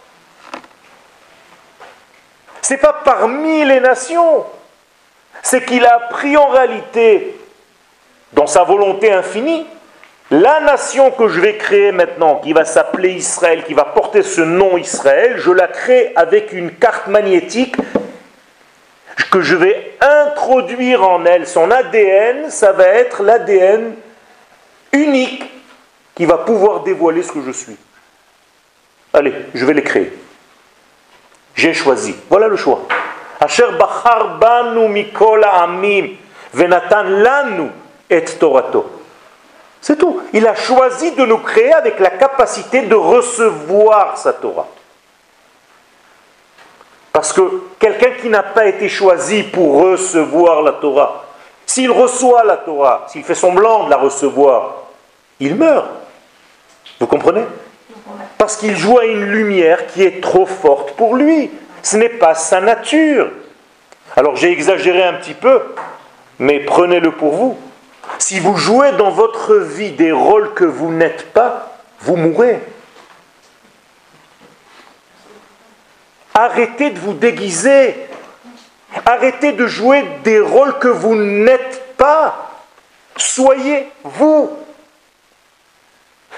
[2.62, 4.45] C'est pas parmi les nations.
[5.41, 7.39] C'est qu'il a pris en réalité
[8.33, 9.65] dans sa volonté infinie,
[10.29, 14.41] la nation que je vais créer maintenant, qui va s'appeler Israël, qui va porter ce
[14.41, 17.77] nom Israël, je la crée avec une carte magnétique
[19.32, 21.47] que je vais introduire en elle.
[21.47, 23.93] Son ADN, ça va être l'ADN
[24.91, 25.43] unique
[26.15, 27.78] qui va pouvoir dévoiler ce que je suis.
[29.13, 30.13] Allez, je vais les créer.
[31.56, 32.15] J'ai choisi.
[32.30, 32.82] Voilà le choix.
[39.82, 40.21] C'est tout.
[40.34, 44.67] Il a choisi de nous créer avec la capacité de recevoir sa Torah.
[47.13, 47.41] Parce que
[47.80, 51.26] quelqu'un qui n'a pas été choisi pour recevoir la Torah,
[51.65, 54.88] s'il reçoit la Torah, s'il fait semblant de la recevoir,
[55.39, 55.86] il meurt.
[56.99, 57.43] Vous comprenez?
[58.38, 61.52] Parce qu'il joue à une lumière qui est trop forte pour lui.
[61.84, 63.30] Ce n'est pas sa nature.
[64.15, 65.62] Alors j'ai exagéré un petit peu,
[66.39, 67.58] mais prenez-le pour vous.
[68.17, 72.60] Si vous jouez dans votre vie des rôles que vous n'êtes pas, vous mourrez.
[76.34, 77.96] Arrêtez de vous déguiser.
[79.06, 82.50] Arrêtez de jouer des rôles que vous n'êtes pas.
[83.15, 84.52] Soyez vous.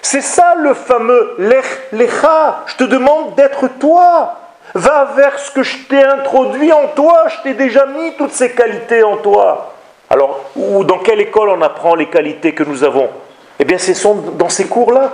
[0.02, 2.64] C'est ça le fameux lech lecha.
[2.68, 4.40] Je te demande d'être toi.
[4.74, 7.28] Va vers ce que je t'ai introduit en toi.
[7.30, 9.74] Je t'ai déjà mis toutes ces qualités en toi.
[10.10, 13.10] Alors, dans quelle école on apprend les qualités que nous avons?
[13.58, 15.14] Eh bien, ce sont dans ces cours-là.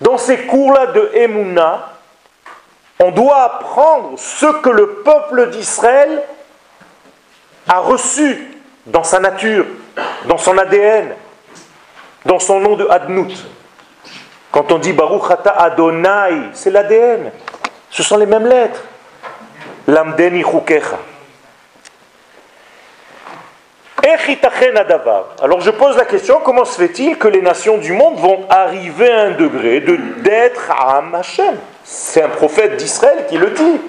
[0.00, 1.97] Dans ces cours-là de Emouna,
[3.00, 6.22] on doit apprendre ce que le peuple d'Israël
[7.68, 9.66] a reçu dans sa nature,
[10.26, 11.14] dans son ADN,
[12.24, 13.32] dans son nom de Adnout.
[14.50, 17.30] Quand on dit Baruch Ata Adonai, c'est l'ADN.
[17.90, 18.82] Ce sont les mêmes lettres.
[19.86, 20.98] Lamdeni Chukecha.
[25.42, 29.10] Alors je pose la question, comment se fait-il que les nations du monde vont arriver
[29.10, 31.56] à un degré de d'être Am Hashem
[31.90, 33.80] C'est un prophète d'Israël qui le dit.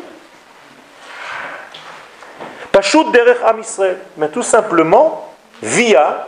[2.71, 6.27] Pashut derech Am Israël, mais tout simplement via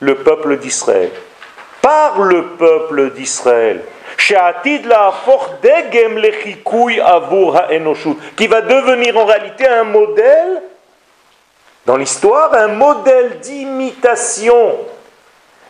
[0.00, 1.10] le peuple d'Israël.
[1.82, 3.82] Par le peuple d'Israël.
[4.16, 4.32] Qui
[8.46, 10.62] va devenir en réalité un modèle
[11.84, 14.78] dans l'histoire un modèle d'imitation.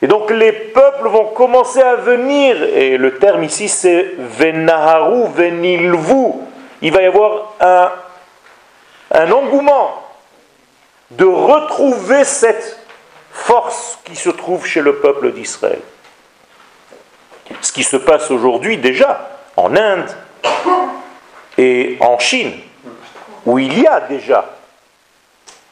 [0.03, 6.33] Et donc les peuples vont commencer à venir, et le terme ici c'est venaharu, venilvu.
[6.83, 7.93] Il va y avoir un,
[9.13, 10.03] un engouement
[11.13, 12.81] de retrouver cette
[13.31, 15.79] force qui se trouve chez le peuple d'Israël.
[17.61, 20.11] Ce qui se passe aujourd'hui déjà en Inde
[21.57, 22.55] et en Chine,
[23.47, 24.57] où il y a déjà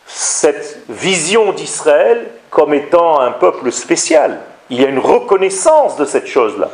[0.07, 4.40] cette vision d'Israël comme étant un peuple spécial.
[4.68, 6.68] Il y a une reconnaissance de cette chose-là.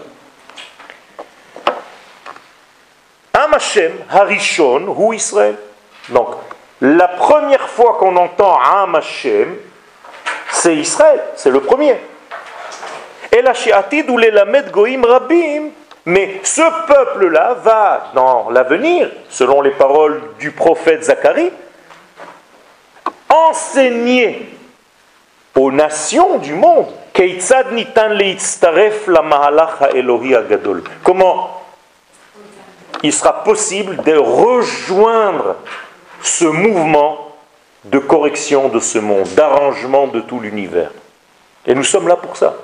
[3.35, 5.57] Am Hashem, Harishon, ou Israël.
[6.09, 6.29] Donc,
[6.81, 9.57] la première fois qu'on entend Am Hashem,
[10.51, 11.97] c'est Israël, c'est le premier.
[13.33, 13.53] Et la
[14.09, 14.33] ou les
[14.73, 15.69] Goïm Rabim,
[16.07, 21.53] mais ce peuple-là va, dans l'avenir, selon les paroles du prophète Zacharie,
[23.29, 24.56] enseigner
[25.57, 26.87] aux nations du monde
[31.03, 31.63] comment
[33.03, 35.57] il sera possible de rejoindre
[36.23, 37.37] ce mouvement
[37.85, 40.91] de correction de ce monde, d'arrangement de tout l'univers.
[41.67, 42.57] Et nous sommes là pour ça.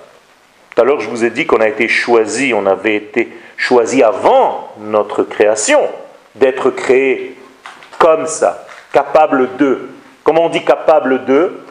[0.75, 4.03] Tout à l'heure, je vous ai dit qu'on a été choisi, on avait été choisi
[4.03, 5.81] avant notre création,
[6.35, 7.37] d'être créé
[7.99, 9.89] comme ça, capable de.
[10.25, 11.62] Comment on dit capable de?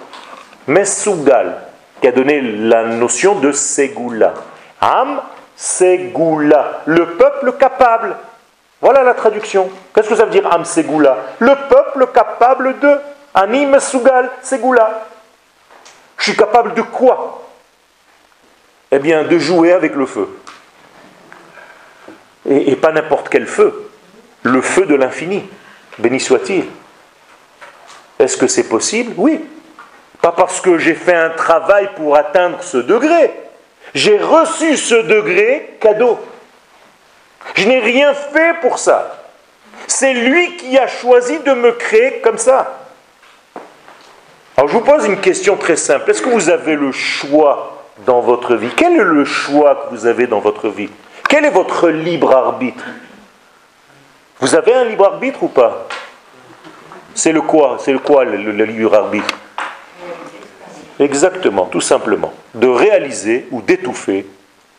[0.68, 1.62] Mesugal,
[2.00, 4.34] qui a donné la notion de Segula.
[4.80, 5.22] Am
[5.56, 8.16] Segula, le peuple capable.
[8.82, 9.70] Voilà la traduction.
[9.94, 12.98] Qu'est-ce que ça veut dire Am Segula Le peuple capable de.
[13.34, 15.06] Anim Sugal Segula.
[16.18, 17.48] Je suis capable de quoi?
[18.92, 20.28] Eh bien, de jouer avec le feu.
[22.50, 23.90] Et pas n'importe quel feu.
[24.44, 25.48] Le feu de l'infini.
[26.00, 26.66] Béni soit-il.
[28.20, 29.14] Est-ce que c'est possible?
[29.16, 29.40] Oui.
[30.22, 33.32] Pas parce que j'ai fait un travail pour atteindre ce degré.
[33.94, 36.20] J'ai reçu ce degré cadeau.
[37.56, 39.18] Je n'ai rien fait pour ça.
[39.88, 42.80] C'est lui qui a choisi de me créer comme ça.
[44.56, 46.10] Alors je vous pose une question très simple.
[46.12, 48.70] Est-ce que vous avez le choix dans votre vie?
[48.76, 50.90] Quel est le choix que vous avez dans votre vie?
[51.28, 52.84] Quel est votre libre arbitre?
[54.40, 55.88] Vous avez un libre arbitre ou pas?
[57.14, 57.78] C'est le quoi?
[57.80, 59.36] C'est le quoi le, libre arbitre?
[61.02, 62.32] Exactement, tout simplement.
[62.54, 64.26] De réaliser ou d'étouffer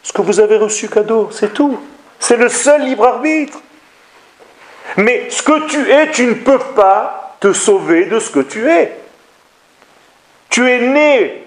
[0.05, 1.81] ce que vous avez reçu cadeau, c'est tout.
[2.21, 3.61] C'est le seul libre arbitre.
[4.97, 8.71] Mais ce que tu es, tu ne peux pas te sauver de ce que tu
[8.71, 8.97] es.
[10.49, 11.45] Tu es né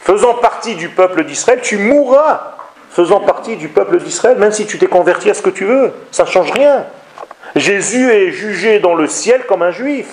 [0.00, 2.54] faisant partie du peuple d'Israël, tu mourras
[2.90, 5.92] faisant partie du peuple d'Israël, même si tu t'es converti à ce que tu veux.
[6.12, 6.86] Ça ne change rien.
[7.56, 10.06] Jésus est jugé dans le ciel comme un juif.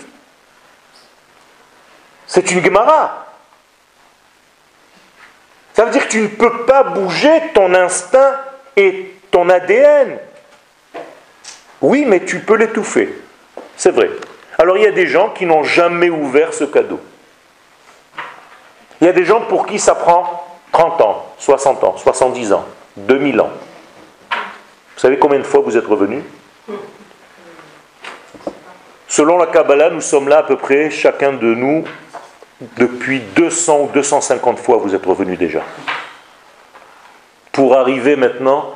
[2.25, 3.24] C'est une Gemara.
[5.75, 8.35] Ça veut dire que tu ne peux pas bouger ton instinct
[8.77, 10.17] et ton ADN.
[11.81, 13.13] Oui, mais tu peux l'étouffer.
[13.75, 14.09] C'est vrai.
[14.57, 17.01] Alors il y a des gens qui n'ont jamais ouvert ce cadeau.
[19.01, 22.65] Il y a des gens pour qui ça prend 30 ans, 60 ans, 70 ans,
[22.95, 23.51] 2000 ans.
[24.31, 26.23] Vous savez combien de fois vous êtes revenu
[29.09, 31.83] Selon la Kabbalah, nous sommes là à peu près, chacun de nous,
[32.61, 35.61] depuis 200 ou 250 fois, vous êtes revenu déjà.
[37.51, 38.73] Pour arriver maintenant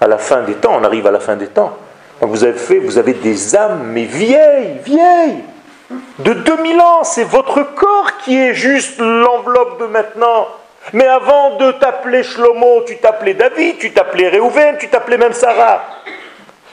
[0.00, 1.76] à la fin des temps, on arrive à la fin des temps.
[2.20, 5.44] vous avez fait, vous avez des âmes, mais vieilles, vieilles,
[6.20, 7.04] de 2000 ans.
[7.04, 10.48] C'est votre corps qui est juste l'enveloppe de maintenant.
[10.92, 15.82] Mais avant de t'appeler Shlomo, tu t'appelais David, tu t'appelais Réhouven, tu t'appelais même Sarah.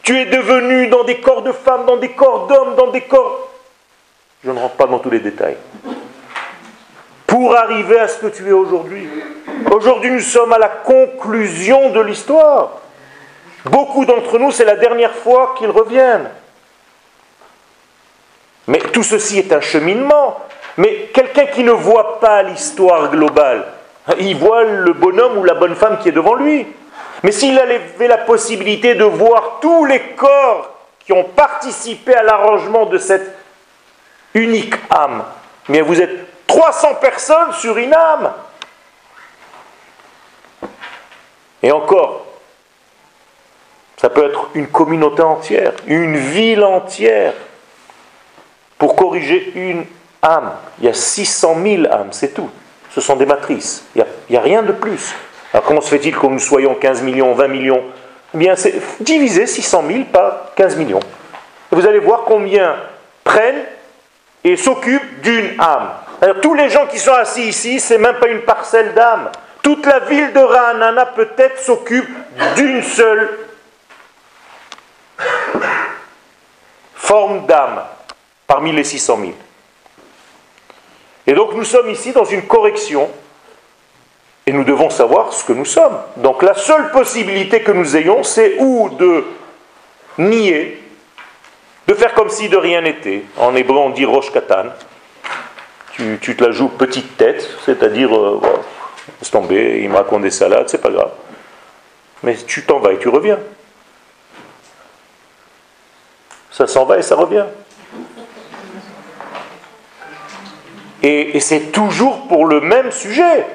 [0.02, 3.50] Tu es devenu dans des corps de femmes, dans des corps d'hommes, dans des corps...
[4.44, 5.58] Je ne rentre pas dans tous les détails.
[7.28, 9.08] Pour arriver à ce que tu es aujourd'hui.
[9.70, 12.72] Aujourd'hui, nous sommes à la conclusion de l'histoire.
[13.66, 16.30] Beaucoup d'entre nous, c'est la dernière fois qu'ils reviennent.
[18.68, 20.40] Mais tout ceci est un cheminement.
[20.78, 23.66] Mais quelqu'un qui ne voit pas l'histoire globale,
[24.20, 26.66] il voit le bonhomme ou la bonne femme qui est devant lui.
[27.24, 32.86] Mais s'il avait la possibilité de voir tous les corps qui ont participé à l'arrangement
[32.86, 33.36] de cette
[34.34, 35.24] unique âme,
[35.68, 38.32] mais vous êtes 300 personnes sur une âme.
[41.62, 42.26] Et encore,
[43.98, 47.34] ça peut être une communauté entière, une ville entière,
[48.78, 49.86] pour corriger une
[50.22, 50.52] âme.
[50.80, 52.50] Il y a 600 000 âmes, c'est tout.
[52.94, 53.86] Ce sont des matrices.
[53.96, 55.16] Il n'y a, rien de plus.
[55.54, 57.84] Alors comment se fait-il que nous soyons 15 millions, 20 millions?
[58.34, 61.00] Eh bien, c'est diviser 600 000 par 15 millions.
[61.72, 62.76] Et vous allez voir combien
[63.24, 63.64] prennent
[64.44, 65.90] et s'occupent d'une âme.
[66.42, 69.32] Tous les gens qui sont assis ici, c'est même pas une parcelle d'âme.
[69.62, 72.10] Toute la ville de Ranana peut-être s'occupe
[72.56, 73.38] d'une seule
[76.96, 77.84] forme d'âme
[78.48, 79.32] parmi les 600 000.
[81.28, 83.10] Et donc nous sommes ici dans une correction
[84.46, 86.00] et nous devons savoir ce que nous sommes.
[86.16, 89.26] Donc la seule possibilité que nous ayons, c'est ou de
[90.18, 90.82] nier,
[91.86, 93.24] de faire comme si de rien n'était.
[93.38, 94.68] En hébreu, on dit Rosh Katan.
[95.98, 98.40] Tu, te la joues petite tête, c'est-à-dire, euh,
[99.32, 101.10] tomber, il me raconte des salades, c'est pas grave.
[102.22, 103.40] Mais tu t'en vas et tu reviens.
[106.52, 107.46] Ça s'en va et ça revient.
[111.04, 113.46] Et, c'est toujours pour le même sujet.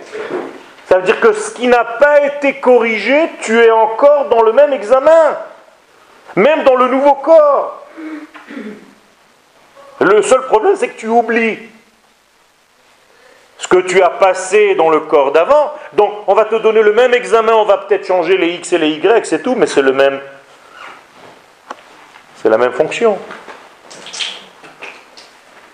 [0.88, 4.52] Ça veut dire que ce qui n'a pas été corrigé, tu es encore dans le
[4.52, 5.38] même examen.
[6.36, 7.86] Même dans le nouveau corps.
[10.00, 11.58] Le seul problème, c'est que tu oublies
[13.62, 15.72] ce que tu as passé dans le corps d'avant.
[15.92, 18.78] Donc, on va te donner le même examen, on va peut-être changer les X et
[18.78, 20.18] les Y, c'est tout, mais c'est le même.
[22.42, 23.16] C'est la même fonction.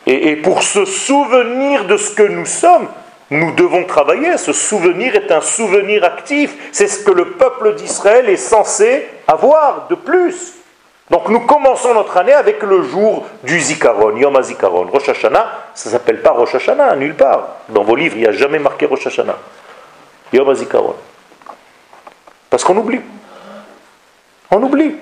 [0.05, 2.89] Et, pour se souvenir de ce que nous sommes,
[3.31, 4.37] nous devons travailler.
[4.37, 6.55] Ce souvenir est un souvenir actif.
[6.73, 10.58] C'est ce que le peuple d'Israël est censé avoir de plus.
[11.11, 14.89] Donc nous commençons notre année avec le jour du Zikaron, Yom HaZikaron.
[14.93, 17.57] Rosh Hashanah, ça ne s'appelle pas Rosh Hashanah, nulle part.
[17.71, 19.37] Dans vos livres, il n'y a jamais marqué Rosh Hashanah.
[20.33, 20.95] Yom HaZikaron.
[22.51, 23.01] Parce qu'on oublie.
[24.51, 24.97] On oublie.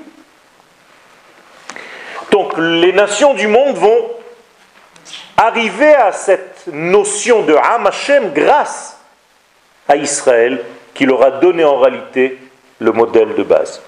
[2.31, 4.11] Donc les nations du monde vont
[5.37, 8.99] arriver à cette notion de Ham Hashem grâce
[9.89, 10.65] à Israël
[10.95, 12.39] qui leur a donné en réalité
[12.79, 13.81] le modèle de base.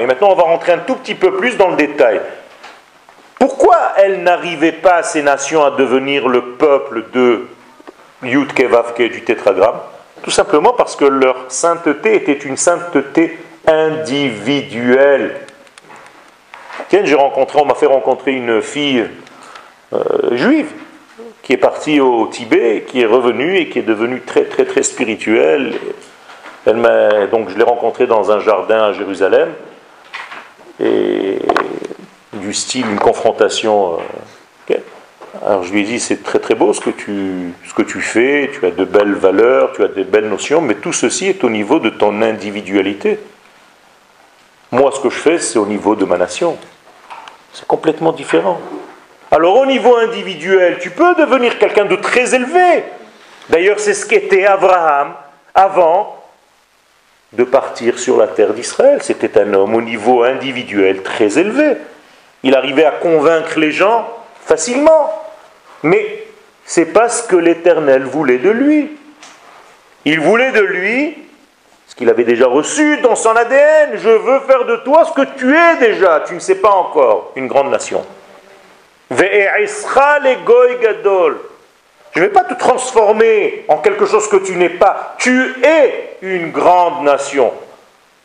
[0.00, 2.20] Et maintenant, on va rentrer un tout petit peu plus dans le détail.
[3.38, 7.46] Pourquoi elles n'arrivaient pas, ces nations, à devenir le peuple de
[8.22, 9.80] Yud Kevavke du tétragramme?
[10.22, 15.40] Tout simplement parce que leur sainteté était une sainteté individuelle.
[16.88, 19.06] Tiens, j'ai rencontré, on m'a fait rencontrer une fille
[19.92, 20.68] euh, juive
[21.44, 24.82] qui est partie au Tibet, qui est revenue et qui est devenue très très très
[26.66, 29.50] m'a, donc je l'ai rencontrée dans un jardin à Jérusalem
[30.80, 31.38] et
[32.32, 33.98] du style une confrontation.
[34.70, 34.76] Euh,
[35.44, 38.00] Alors je lui ai dit c'est très très beau ce que tu ce que tu
[38.00, 41.44] fais, tu as de belles valeurs, tu as de belles notions, mais tout ceci est
[41.44, 43.18] au niveau de ton individualité.
[44.70, 46.56] Moi, ce que je fais, c'est au niveau de ma nation.
[47.52, 48.60] C'est complètement différent.
[49.30, 52.84] Alors au niveau individuel, tu peux devenir quelqu'un de très élevé.
[53.48, 55.14] D'ailleurs, c'est ce qu'était Abraham
[55.54, 56.22] avant
[57.32, 59.02] de partir sur la terre d'Israël.
[59.02, 61.76] C'était un homme au niveau individuel très élevé.
[62.42, 64.08] Il arrivait à convaincre les gens
[64.44, 65.12] facilement.
[65.82, 66.24] Mais
[66.64, 68.96] c'est pas ce que l'Éternel voulait de lui.
[70.04, 71.16] Il voulait de lui
[71.86, 73.96] ce qu'il avait déjà reçu dans son ADN.
[73.96, 77.32] Je veux faire de toi ce que tu es déjà, tu ne sais pas encore,
[77.36, 78.04] une grande nation.
[79.10, 79.16] Je
[82.20, 85.16] ne vais pas te transformer en quelque chose que tu n'es pas.
[85.18, 87.52] Tu es une grande nation.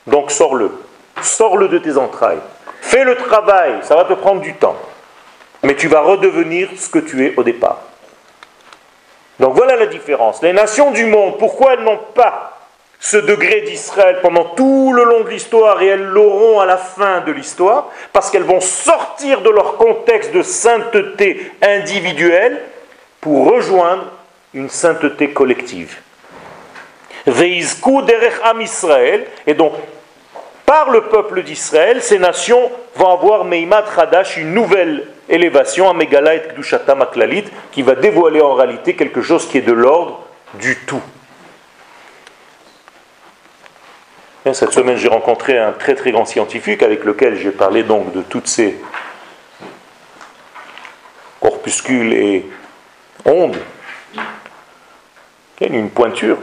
[0.08, 0.72] Donc sors-le.
[1.22, 2.40] Sors-le de tes entrailles.
[2.82, 4.78] Fais le travail, ça va te prendre du temps.
[5.64, 7.80] Mais tu vas redevenir ce que tu es au départ.
[9.40, 10.42] Donc voilà la différence.
[10.42, 12.59] Les nations du monde, pourquoi elles n'ont pas
[13.00, 17.22] ce degré d'Israël pendant tout le long de l'histoire et elles l'auront à la fin
[17.22, 22.62] de l'histoire Parce qu'elles vont sortir de leur contexte de sainteté individuelle
[23.22, 24.06] pour rejoindre
[24.54, 25.98] une sainteté collective.
[27.26, 29.74] Veizku derech am Israël, et donc
[30.66, 36.36] par le peuple d'Israël, ces nations vont avoir Meimat Hadash, une nouvelle élévation, à Megala
[36.36, 40.22] et Kdushata Maklalit, qui va dévoiler en réalité quelque chose qui est de l'ordre
[40.56, 41.02] du tout.
[44.46, 48.22] Cette semaine, j'ai rencontré un très très grand scientifique avec lequel j'ai parlé donc de
[48.22, 48.80] toutes ces
[51.42, 52.50] corpuscules et
[53.26, 53.58] ondes.
[55.62, 56.38] Une pointure.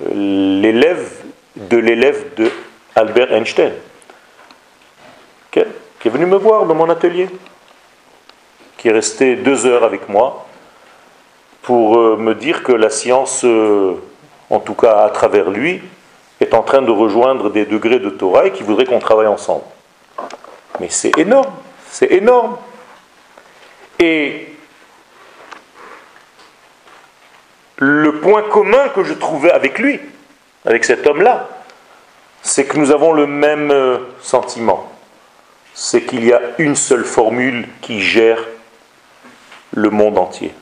[0.00, 1.12] L'élève
[1.56, 2.50] de l'élève de
[2.94, 3.72] Albert Einstein,
[5.50, 7.28] qui est venu me voir dans mon atelier,
[8.78, 10.46] qui est resté deux heures avec moi
[11.62, 13.94] pour euh, me dire que la science, euh,
[14.48, 15.82] en tout cas à travers lui,
[16.40, 19.64] est en train de rejoindre des degrés de Torah et qui voudrait qu'on travaille ensemble.
[20.80, 21.52] Mais c'est énorme,
[21.90, 22.56] c'est énorme.
[23.98, 24.48] Et
[27.76, 30.00] le point commun que je trouvais avec lui,
[30.64, 31.48] avec cet homme-là,
[32.42, 34.90] c'est que nous avons le même euh, sentiment.
[35.74, 38.44] C'est qu'il y a une seule formule qui gère
[39.72, 40.52] le monde entier.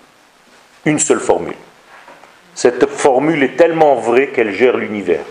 [0.85, 1.57] Une seule formule.
[2.55, 5.25] Cette formule est tellement vraie qu'elle gère l'univers.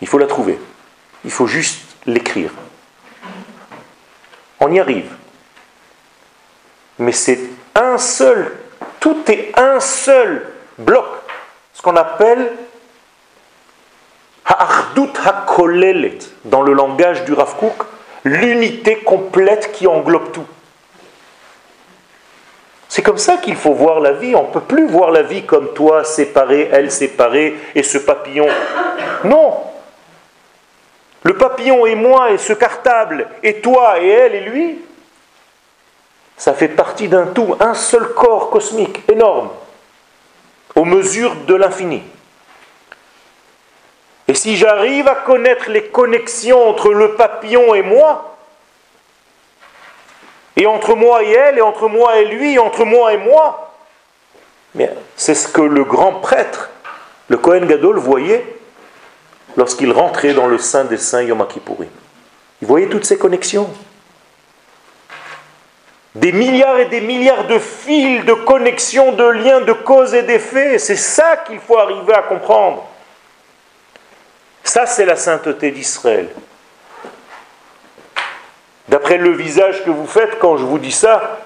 [0.00, 0.58] Il faut la trouver.
[1.24, 2.50] Il faut juste l'écrire.
[4.60, 5.10] On y arrive.
[6.98, 7.38] Mais c'est
[7.74, 8.52] un seul,
[9.00, 10.46] tout est un seul
[10.78, 11.06] bloc.
[11.72, 12.50] Ce qu'on appelle
[16.44, 17.54] dans le langage du Rav
[18.24, 20.46] l'unité complète qui englobe tout.
[22.88, 24.34] C'est comme ça qu'il faut voir la vie.
[24.34, 28.48] On ne peut plus voir la vie comme toi séparé, elle séparée et ce papillon.
[29.24, 29.62] Non.
[31.22, 34.78] Le papillon et moi et ce cartable et toi et elle et lui,
[36.36, 39.50] ça fait partie d'un tout, un seul corps cosmique énorme,
[40.76, 42.02] aux mesures de l'infini.
[44.28, 48.36] Et si j'arrive à connaître les connexions entre le papillon et moi,
[50.56, 53.74] et entre moi et elle, et entre moi et lui, et entre moi et moi,
[55.16, 56.70] c'est ce que le grand prêtre,
[57.28, 58.57] le Kohen Gadol, voyait
[59.58, 61.88] lorsqu'il rentrait dans le sein des saints Yom Kippourim.
[62.62, 63.68] Il voyait toutes ces connexions?
[66.14, 70.78] Des milliards et des milliards de fils, de connexions, de liens, de causes et d'effets.
[70.78, 72.86] C'est ça qu'il faut arriver à comprendre.
[74.62, 76.28] Ça, c'est la sainteté d'Israël.
[78.88, 81.40] D'après le visage que vous faites quand je vous dis ça,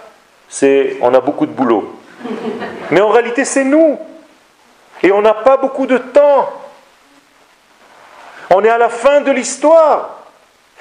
[0.49, 1.99] c'est on a beaucoup de boulot.
[2.91, 3.99] Mais en réalité, c'est nous.
[5.03, 6.62] Et on n'a pas beaucoup de temps.
[8.55, 10.18] On est à la fin de l'histoire.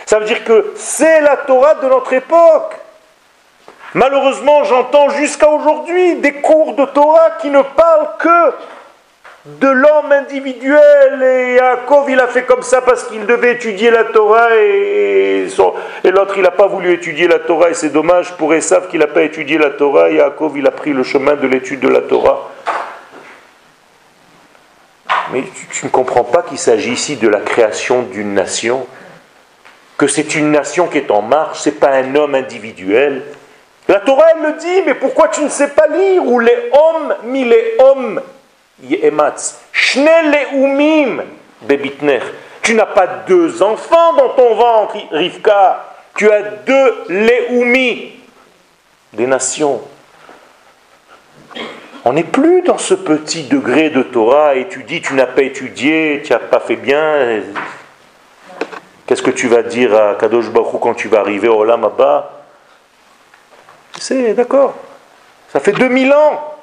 [0.05, 2.75] Ça veut dire que c'est la Torah de notre époque.
[3.93, 8.53] Malheureusement, j'entends jusqu'à aujourd'hui des cours de Torah qui ne parlent que
[9.45, 11.23] de l'homme individuel.
[11.23, 15.47] Et Yaakov, il a fait comme ça parce qu'il devait étudier la Torah et,
[16.03, 17.69] l'autre, il n'a pas voulu étudier la Torah.
[17.69, 20.09] Et c'est dommage pour Esav qu'il n'a pas étudié la Torah.
[20.09, 22.49] Et Yaakov, il a pris le chemin de l'étude de la Torah.
[25.33, 28.85] Mais tu, ne comprends pas qu'il s'agit ici de la création d'une nation,
[29.97, 33.23] que c'est une nation qui est en marche, c'est pas un homme individuel.
[33.87, 36.25] La Torah, elle le dit, mais pourquoi tu ne sais pas lire?
[36.25, 38.21] Ou les hommes, mis les hommes
[42.61, 45.85] tu n'as pas deux enfants dans ton ventre, Rivka.
[46.15, 48.13] Tu as deux Leumi,
[49.13, 49.81] des nations.
[52.03, 55.43] On n'est plus dans ce petit degré de Torah et tu dis tu n'as pas
[55.43, 57.41] étudié, tu n'as pas fait bien.
[59.05, 61.87] Qu'est-ce que tu vas dire à Kadosh Baruch quand tu vas arriver au Olam
[63.99, 64.73] C'est d'accord.
[65.51, 66.55] Ça fait 2000 ans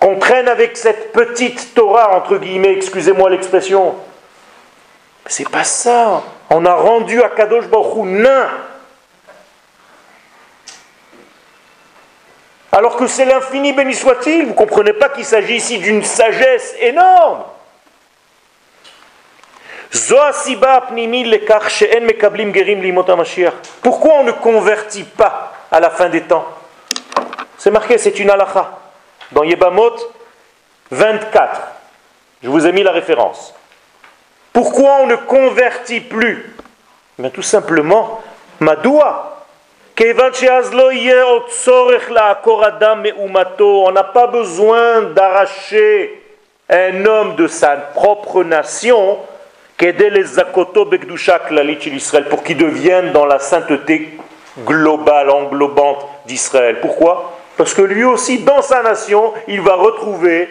[0.00, 3.94] qu'on traîne avec cette petite Torah, entre guillemets, excusez-moi l'expression.
[5.26, 6.22] C'est pas ça.
[6.50, 8.48] On a rendu à Kadosh Baruch nain.
[12.74, 14.42] Alors que c'est l'infini, béni soit-il.
[14.42, 17.44] Vous ne comprenez pas qu'il s'agit ici d'une sagesse énorme.
[23.80, 26.46] Pourquoi on ne convertit pas à la fin des temps?
[27.58, 28.76] C'est marqué, c'est une halakha.
[29.30, 29.94] Dans Yebamot
[30.90, 31.68] 24.
[32.42, 33.54] Je vous ai mis la référence.
[34.52, 36.52] Pourquoi on ne convertit plus?
[37.18, 38.20] Mais Tout simplement,
[38.58, 39.33] Madoua.
[39.96, 40.02] On
[43.92, 46.20] n'a pas besoin d'arracher
[46.68, 49.18] un homme de sa propre nation
[52.28, 54.18] pour qu'il devienne dans la sainteté
[54.66, 56.80] globale, englobante d'Israël.
[56.80, 57.38] Pourquoi?
[57.56, 60.48] Parce que lui aussi, dans sa nation, il va retrouver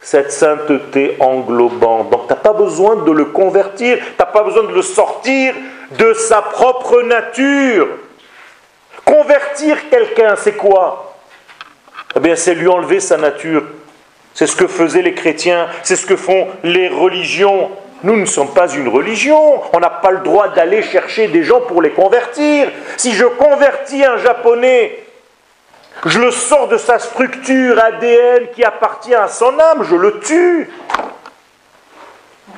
[0.00, 2.08] cette sainteté englobante.
[2.08, 5.54] Donc tu n'as pas besoin de le convertir, tu n'as pas besoin de le sortir
[5.90, 7.88] de sa propre nature.
[9.04, 11.16] Convertir quelqu'un, c'est quoi?
[12.16, 13.64] Eh bien, c'est lui enlever sa nature.
[14.34, 17.70] C'est ce que faisaient les chrétiens, c'est ce que font les religions.
[18.02, 19.62] Nous ne sommes pas une religion.
[19.72, 22.68] On n'a pas le droit d'aller chercher des gens pour les convertir.
[22.96, 25.04] Si je convertis un japonais,
[26.06, 30.70] je le sors de sa structure ADN qui appartient à son âme, je le tue.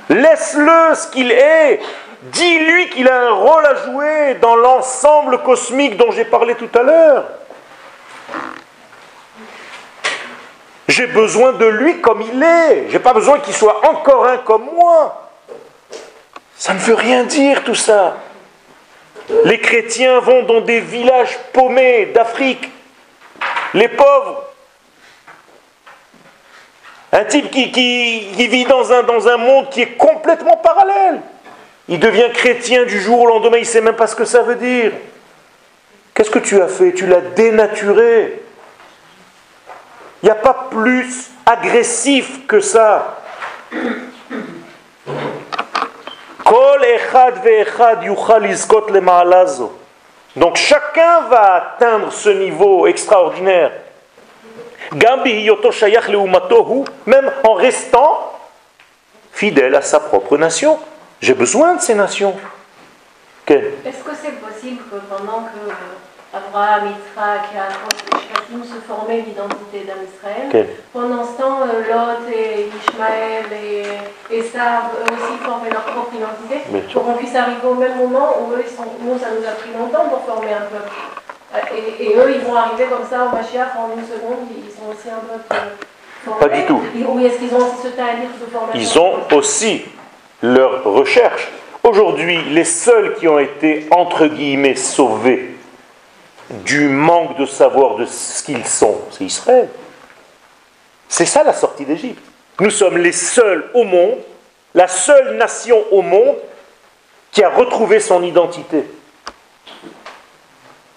[0.09, 1.81] Laisse-le ce qu'il est.
[2.25, 6.83] Dis-lui qu'il a un rôle à jouer dans l'ensemble cosmique dont j'ai parlé tout à
[6.83, 7.25] l'heure.
[10.89, 12.87] J'ai besoin de lui comme il est.
[12.89, 15.31] Je n'ai pas besoin qu'il soit encore un comme moi.
[16.57, 18.17] Ça ne veut rien dire tout ça.
[19.45, 22.71] Les chrétiens vont dans des villages paumés d'Afrique.
[23.75, 24.45] Les pauvres.
[27.13, 31.21] Un type qui, vit dans un, dans un monde qui est complètement parallèle.
[31.89, 34.43] Il devient chrétien du jour au lendemain, il ne sait même pas ce que ça
[34.43, 34.93] veut dire.
[36.15, 36.93] Qu'est-ce que tu as fait?
[36.93, 38.41] Tu l'as dénaturé.
[40.23, 43.19] Il n'y a pas plus agressif que ça.
[50.37, 53.73] Donc chacun va atteindre ce niveau extraordinaire.
[57.07, 58.33] Même en restant
[59.33, 60.79] fidèle à sa propre nation.
[61.21, 62.35] J'ai besoin de ces nations.
[63.47, 65.73] Est-ce que c'est possible que pendant que
[66.33, 73.45] Abraham, Yitzhak et se formaient l'identité d'un Israël, pendant ce temps, euh, Lot et Ishmaël
[73.53, 78.53] et Esav aussi formaient leur propre identité, pour qu'on puisse arriver au même moment où
[78.53, 80.91] eux, ils sont, nous, ça nous a pris longtemps pour former un peuple.
[81.55, 81.59] Euh,
[82.01, 85.09] et, eux, ils vont arriver comme ça au Mashiach en une seconde, ils sont aussi
[85.09, 85.63] un peuple.
[86.25, 86.41] Formé.
[86.41, 86.83] Pas du tout.
[87.09, 89.85] Oui, est-ce qu'ils ont aussi ce talent de former Ils ont aussi
[90.45, 91.49] leur recherche.
[91.83, 95.51] Aujourd'hui, les seuls qui ont été, entre guillemets, sauvés
[96.51, 99.69] du manque de savoir de ce qu'ils sont, c'est Israël.
[101.09, 102.23] C'est ça la sortie d'Égypte.
[102.61, 104.19] Nous sommes les seuls au monde,
[104.75, 106.37] la seule nation au monde
[107.33, 108.85] qui a retrouvé son identité.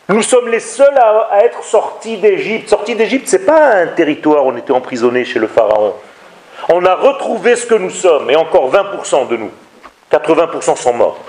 [0.10, 2.70] Nous sommes les seuls à, être sortis d'Égypte.
[2.70, 5.94] Sortis d'Égypte, ce n'est pas un territoire où on était emprisonné chez le Pharaon.
[6.70, 9.52] On a retrouvé ce que nous sommes, et encore 20% de nous.
[10.12, 11.20] 80% sont morts.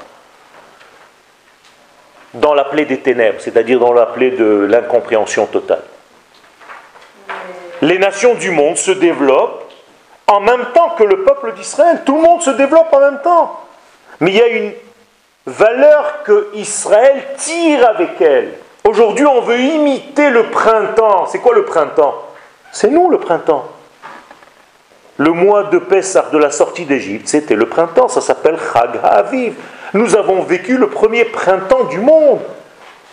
[2.34, 5.82] Dans la plaie des ténèbres, c'est-à-dire dans la plaie de l'incompréhension totale.
[7.80, 9.64] Les nations du monde se développent
[10.26, 12.02] en même temps que le peuple d'Israël.
[12.04, 13.60] Tout le monde se développe en même temps.
[14.20, 14.72] Mais il y a une
[15.46, 18.54] valeur que Israël tire avec elle.
[18.84, 21.26] Aujourd'hui, on veut imiter le printemps.
[21.26, 22.14] C'est quoi le printemps?
[22.72, 23.64] C'est nous le printemps.
[25.18, 29.54] Le mois de Pessah, de la sortie d'Égypte, c'était le printemps, ça s'appelle Chag HaAviv.
[29.92, 32.40] Nous avons vécu le premier printemps du monde.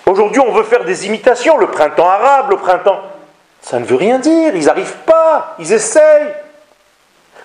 [0.06, 3.02] Aujourd'hui, on veut faire des imitations, le printemps arabe, le printemps.
[3.60, 6.36] Ça ne veut rien dire, ils n'arrivent pas, ils essayent.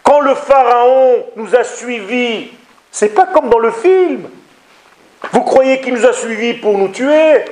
[0.03, 2.51] Quand le pharaon nous a suivis,
[2.91, 4.29] c'est pas comme dans le film.
[5.33, 7.45] Vous croyez qu'il nous a suivis pour nous tuer?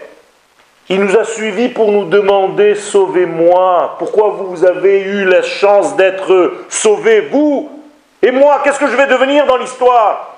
[0.91, 3.97] Il nous a suivis pour nous demander Sauvez-moi.
[3.99, 7.71] Pourquoi vous avez eu la chance d'être sauvés, vous
[8.23, 10.35] Et moi, qu'est-ce que je vais devenir dans l'histoire?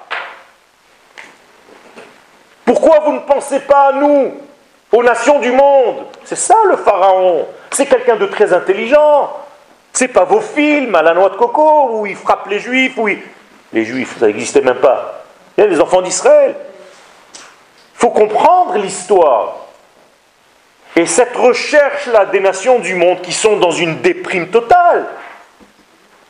[2.65, 4.33] Pourquoi vous ne pensez pas à nous,
[4.93, 6.07] aux nations du monde?
[6.25, 7.47] C'est ça le pharaon.
[7.71, 9.31] C'est quelqu'un de très intelligent.
[9.93, 13.09] C'est pas vos films à la noix de coco où il frappe les juifs, où
[13.73, 15.25] Les juifs, ça n'existait même pas.
[15.57, 16.57] Il y a les enfants d'Israël.
[17.35, 19.70] Il faut comprendre l'histoire.
[21.01, 25.07] Et cette recherche-là des nations du monde qui sont dans une déprime totale,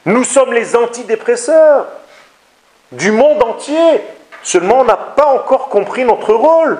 [0.06, 1.86] nous sommes les antidépresseurs
[2.92, 4.00] du monde entier.
[4.44, 6.78] Seulement, on n'a pas encore compris notre rôle.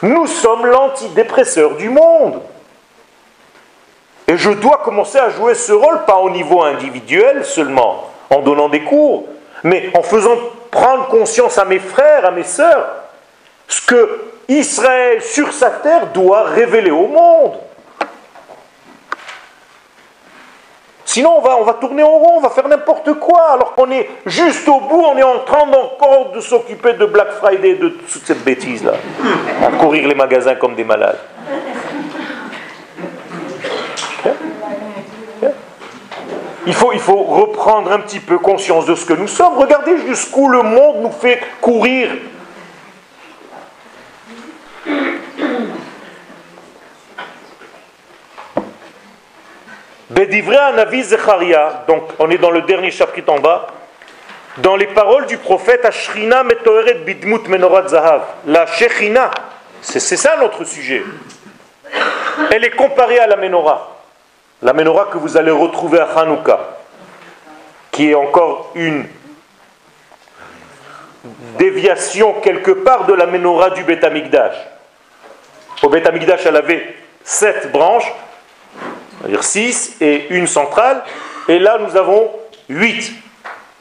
[0.00, 2.40] Nous sommes l'antidépresseur du monde.
[4.28, 8.70] Et je dois commencer à jouer ce rôle, pas au niveau individuel seulement, en donnant
[8.70, 9.26] des cours,
[9.62, 10.38] mais en faisant
[10.70, 12.88] prendre conscience à mes frères, à mes sœurs,
[13.68, 17.54] ce que Israël sur sa terre doit révéler au monde.
[21.04, 23.90] Sinon, on va, on va tourner en rond, on va faire n'importe quoi, alors qu'on
[23.90, 27.88] est juste au bout, on est en train encore de s'occuper de Black Friday, de
[27.88, 28.92] toute cette bêtise-là,
[29.64, 31.18] à courir les magasins comme des malades.
[36.66, 39.56] Il faut, il faut reprendre un petit peu conscience de ce que nous sommes.
[39.56, 42.10] Regardez jusqu'où le monde nous fait courir
[51.86, 53.66] donc on est dans le dernier chapitre en bas,
[54.58, 59.30] dans les paroles du prophète Ashrina Metoeret Bidmut Menorat Zahav, la Shechina,
[59.82, 61.02] c'est ça notre sujet.
[62.50, 63.96] Elle est comparée à la menorah,
[64.62, 66.58] la menorah que vous allez retrouver à Hanouka,
[67.90, 69.06] qui est encore une
[71.58, 74.56] déviation quelque part de la menorah du Beth Amikdash.
[75.82, 78.10] Au Beth Amikdash, elle avait sept branches,
[79.20, 81.02] c'est-à-dire 6 et une centrale,
[81.48, 82.30] et là nous avons
[82.68, 83.12] 8.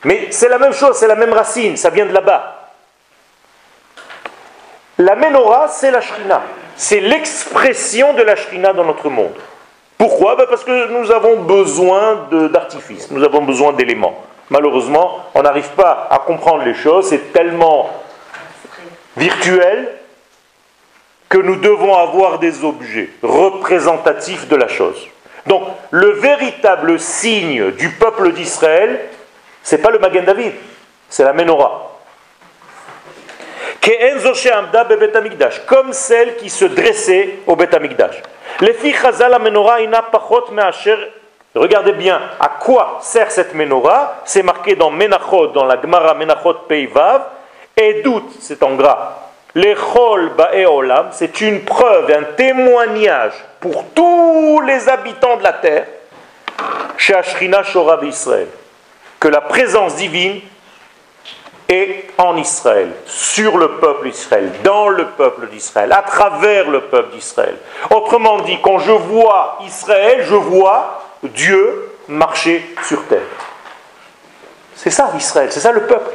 [0.04, 2.72] Mais c'est la même chose, c'est la même racine, ça vient de là-bas.
[4.98, 6.42] La menorah, c'est la shrina.
[6.78, 9.36] C'est l'expression de la shrina dans notre monde.
[9.98, 10.36] Pourquoi?
[10.36, 14.24] Ben, Parce que nous avons besoin d'artifices, nous avons besoin d'éléments.
[14.50, 17.90] Malheureusement, on n'arrive pas à comprendre les choses, c'est tellement
[19.18, 19.90] virtuel
[21.30, 25.08] que nous devons avoir des objets représentatifs de la chose.
[25.48, 29.00] Donc, le véritable signe du peuple d'Israël,
[29.62, 30.54] c'est pas le Magen David,
[31.10, 31.92] c'est la menorah.
[35.68, 38.22] Comme celle qui se dressait au Bet Amikdash.
[41.56, 44.22] Regardez bien à quoi sert cette menorah?
[44.26, 47.28] C'est marqué dans Menachot, dans la Gemara Menachot Peivav.
[47.78, 49.25] Et doute, c'est en gras.
[49.56, 55.88] L'Echol Ba'eolam, c'est une preuve, un témoignage pour tous les habitants de la terre,
[56.98, 58.48] chez Ashrina Shorav Israël,
[59.20, 60.42] que la présence divine
[61.70, 67.16] est en Israël, sur le peuple d'Israël, dans le peuple d'Israël, à travers le peuple
[67.16, 67.58] d'Israël.
[67.90, 73.20] Autrement dit, quand je vois Israël, je vois Dieu marcher sur terre.
[74.76, 76.12] C'est ça Israël, c'est ça le peuple.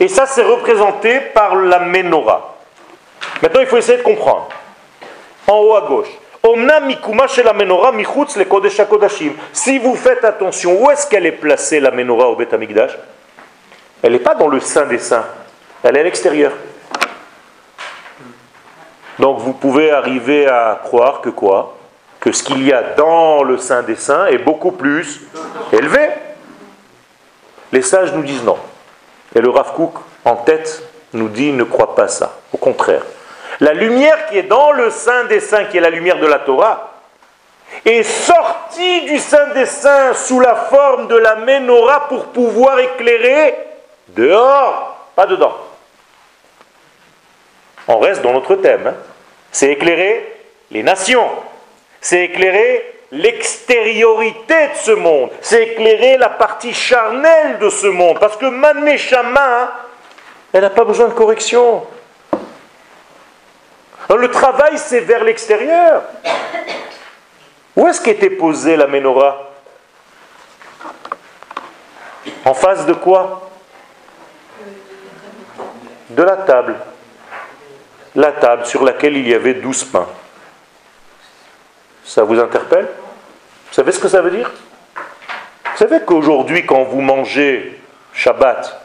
[0.00, 2.56] Et ça, c'est représenté par la menorah.
[3.42, 4.48] Maintenant, il faut essayer de comprendre.
[5.46, 6.08] En haut à gauche.
[9.52, 12.92] Si vous faites attention, où est-ce qu'elle est placée la menorah au Beth Amikdash
[14.02, 15.26] Elle n'est pas dans le sein des saints,
[15.82, 16.52] elle est à l'extérieur.
[19.18, 21.76] Donc vous pouvez arriver à croire que quoi?
[22.20, 25.20] Que ce qu'il y a dans le sein des saints est beaucoup plus
[25.72, 26.08] élevé.
[27.70, 28.56] Les sages nous disent non.
[29.34, 32.36] Et le Rav Kook, en tête, nous dit ne crois pas ça.
[32.52, 33.02] Au contraire.
[33.60, 36.38] La lumière qui est dans le Saint des Saints, qui est la lumière de la
[36.38, 36.92] Torah,
[37.84, 43.54] est sortie du Saint des Saints sous la forme de la menorah pour pouvoir éclairer
[44.08, 45.56] dehors, pas dedans.
[47.88, 48.86] On reste dans notre thème.
[48.86, 48.94] Hein.
[49.52, 51.28] C'est éclairer les nations.
[52.00, 55.30] C'est éclairer l'extériorité de ce monde.
[55.40, 58.18] C'est éclairer la partie charnelle de ce monde.
[58.18, 59.72] Parce que Manmeshama,
[60.52, 61.84] elle n'a pas besoin de correction.
[64.08, 66.02] le travail, c'est vers l'extérieur.
[67.76, 69.50] Où est-ce qu'était posée la menorah?
[72.44, 73.50] En face de quoi?
[76.10, 76.74] De la table.
[78.16, 80.08] La table sur laquelle il y avait douze pains.
[82.10, 82.88] Ça vous interpelle?
[83.68, 84.50] Vous savez ce que ça veut dire?
[84.96, 87.80] Vous savez qu'aujourd'hui, quand vous mangez
[88.12, 88.80] Shabbat,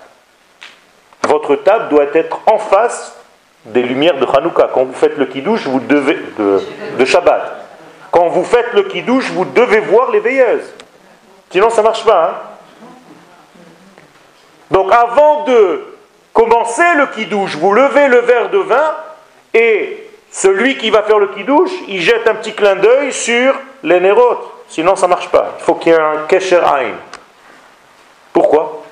[1.23, 3.15] votre table doit être en face
[3.65, 4.69] des lumières de Hanouka.
[4.71, 7.65] Quand vous faites le kiddush, vous devez de, Shabbat.
[8.11, 10.71] Quand vous faites le kiddush, vous devez voir les veilleuses.
[11.49, 12.29] Sinon, ça marche pas.
[12.29, 12.85] Hein.
[14.69, 15.95] Donc, avant de
[16.31, 18.93] commencer le kiddush, vous levez le verre de vin
[19.55, 20.04] et
[20.35, 24.51] celui qui va faire le kiddush, il jette un petit clin d'œil sur les nérotes.
[24.67, 25.55] Sinon, ça ne marche pas.
[25.57, 26.95] Il faut qu'il y ait un kesher ain.
[28.33, 28.83] Pourquoi?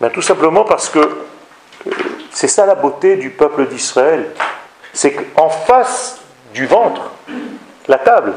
[0.00, 1.90] Ben, Tout simplement parce que euh,
[2.32, 4.34] c'est ça la beauté du peuple d'Israël.
[4.92, 6.20] C'est qu'en face
[6.52, 7.12] du ventre,
[7.86, 8.34] la table,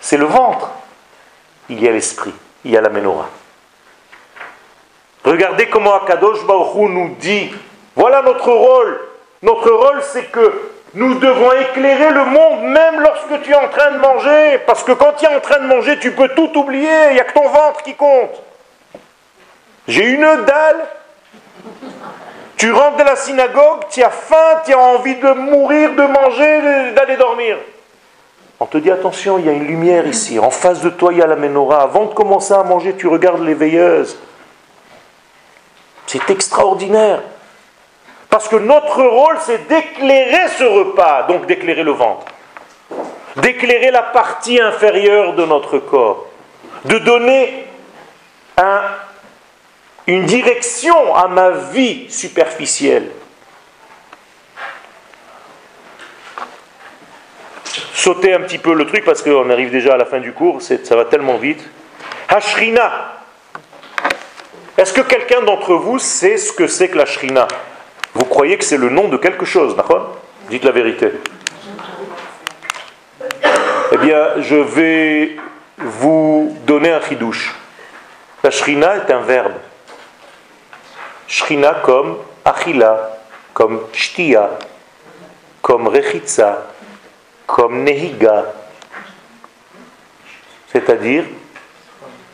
[0.00, 0.70] c'est le ventre.
[1.68, 2.32] Il y a l'esprit,
[2.64, 3.28] il y a la menorah.
[5.26, 7.52] Regardez comment Akadosh Baruch nous dit
[7.94, 8.98] voilà notre rôle.
[9.46, 13.92] Notre rôle, c'est que nous devons éclairer le monde même lorsque tu es en train
[13.92, 14.58] de manger.
[14.66, 17.10] Parce que quand tu es en train de manger, tu peux tout oublier.
[17.10, 18.42] Il n'y a que ton ventre qui compte.
[19.86, 20.84] J'ai une dalle.
[22.56, 26.92] Tu rentres de la synagogue, tu as faim, tu as envie de mourir, de manger,
[26.92, 27.58] d'aller dormir.
[28.58, 30.38] On te dit attention, il y a une lumière ici.
[30.38, 31.82] En face de toi, il y a la menorah.
[31.82, 34.18] Avant de commencer à manger, tu regardes les veilleuses.
[36.06, 37.20] C'est extraordinaire.
[38.36, 42.26] Parce que notre rôle, c'est d'éclairer ce repas, donc d'éclairer le ventre,
[43.36, 46.26] d'éclairer la partie inférieure de notre corps,
[46.84, 47.64] de donner
[50.06, 53.10] une direction à ma vie superficielle.
[57.94, 60.60] Sauter un petit peu le truc parce qu'on arrive déjà à la fin du cours,
[60.60, 61.66] ça va tellement vite.
[62.28, 63.12] Hashrina.
[64.76, 67.48] Est-ce que quelqu'un d'entre vous sait ce que c'est que la shrina?
[68.16, 70.16] Vous croyez que c'est le nom de quelque chose, d'accord
[70.48, 71.12] Dites la vérité.
[73.92, 75.36] Eh bien, je vais
[75.76, 77.54] vous donner un chidouche.
[78.42, 79.52] La shrina est un verbe.
[81.28, 83.18] Shrina comme achila,
[83.52, 84.48] comme shtia,
[85.60, 86.68] comme rechitza,
[87.46, 88.46] comme nehiga,
[90.72, 91.24] c'est-à-dire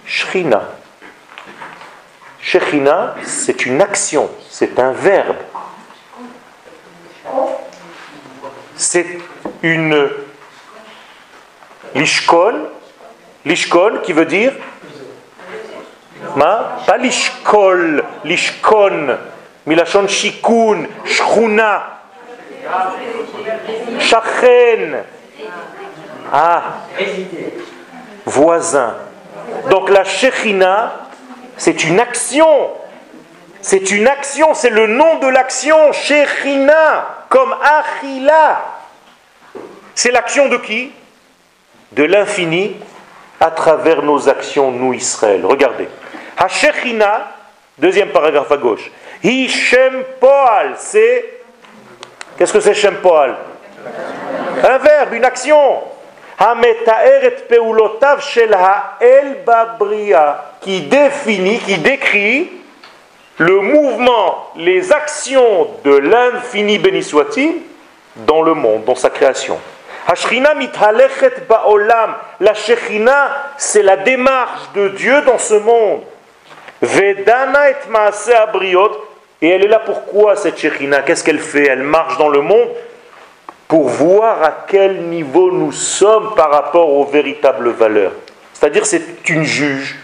[0.07, 0.63] shrina.
[2.41, 5.37] Shechina, c'est une action, c'est un verbe.
[8.93, 9.07] C'est
[9.63, 10.07] une
[11.95, 12.69] lishkon,
[13.47, 14.53] lishkon qui veut dire
[16.37, 19.17] Ma, pas lishkol, lishkon,
[19.65, 22.01] milachon shikun, shchuna,
[23.99, 25.05] shachen.
[26.31, 26.63] Ah,
[28.27, 28.95] voisin.
[29.71, 31.09] Donc la shechina,
[31.57, 32.47] c'est une action.
[33.63, 35.93] C'est une action, c'est le nom de l'action.
[35.93, 38.72] Shechina, comme Achila.
[39.95, 40.91] C'est l'action de qui?
[41.93, 42.77] De l'infini
[43.41, 45.45] à travers nos actions, nous Israël.
[45.45, 45.89] Regardez.
[46.37, 47.29] Hashechina,
[47.79, 48.91] deuxième paragraphe à gauche.
[49.23, 51.41] Hi Shem Poal, c'est.
[52.37, 53.37] Qu'est-ce que c'est Shem Poal?
[54.63, 55.83] Un verbe, une action.
[60.61, 62.51] Qui définit, qui décrit
[63.39, 67.63] le mouvement, les actions de l'infini béni soit-il
[68.17, 69.59] dans le monde, dans sa création.
[72.41, 76.03] La Shechina, c'est la démarche de Dieu dans ce monde.
[76.81, 77.75] Vedana et.
[79.41, 81.67] Et elle est là pourquoi cette Shechina Qu'est-ce qu'elle fait?
[81.67, 82.69] Elle marche dans le monde
[83.69, 88.13] pour voir à quel niveau nous sommes par rapport aux véritables valeurs.
[88.53, 89.97] C'est-à-dire c'est une juge.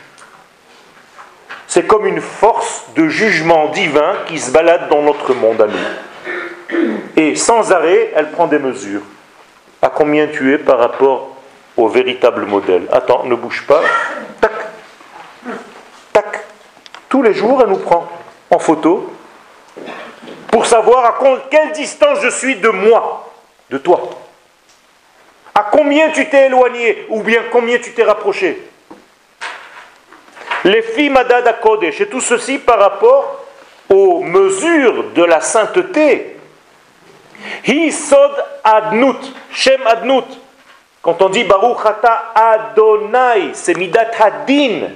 [1.66, 6.78] C'est comme une force de jugement divin qui se balade dans notre monde à nous.
[7.16, 9.02] Et sans arrêt, elle prend des mesures.
[9.80, 11.36] À combien tu es par rapport
[11.76, 12.88] au véritable modèle?
[12.90, 13.80] Attends, ne bouge pas.
[14.40, 14.52] Tac.
[16.12, 16.44] Tac.
[17.08, 18.08] Tous les jours, elle nous prend
[18.50, 19.12] en photo
[20.50, 21.18] pour savoir à
[21.50, 23.30] quelle distance je suis de moi,
[23.70, 24.00] de toi.
[25.54, 28.60] À combien tu t'es éloigné ou bien combien tu t'es rapproché?
[30.64, 33.44] Les filles Madad Kodesh, et tout ceci par rapport
[33.88, 36.37] aux mesures de la sainteté.
[37.66, 38.32] Hi sod
[38.64, 40.26] adnut, shem adnut.
[41.02, 44.88] Quand on dit Baruch ata Adonai, c'est midat hadin.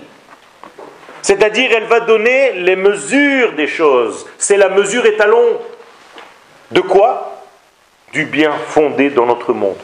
[1.22, 4.26] C'est-à-dire, elle va donner les mesures des choses.
[4.38, 5.60] C'est la mesure étalon.
[6.72, 7.44] De quoi?
[8.12, 9.78] Du bien fondé dans notre monde.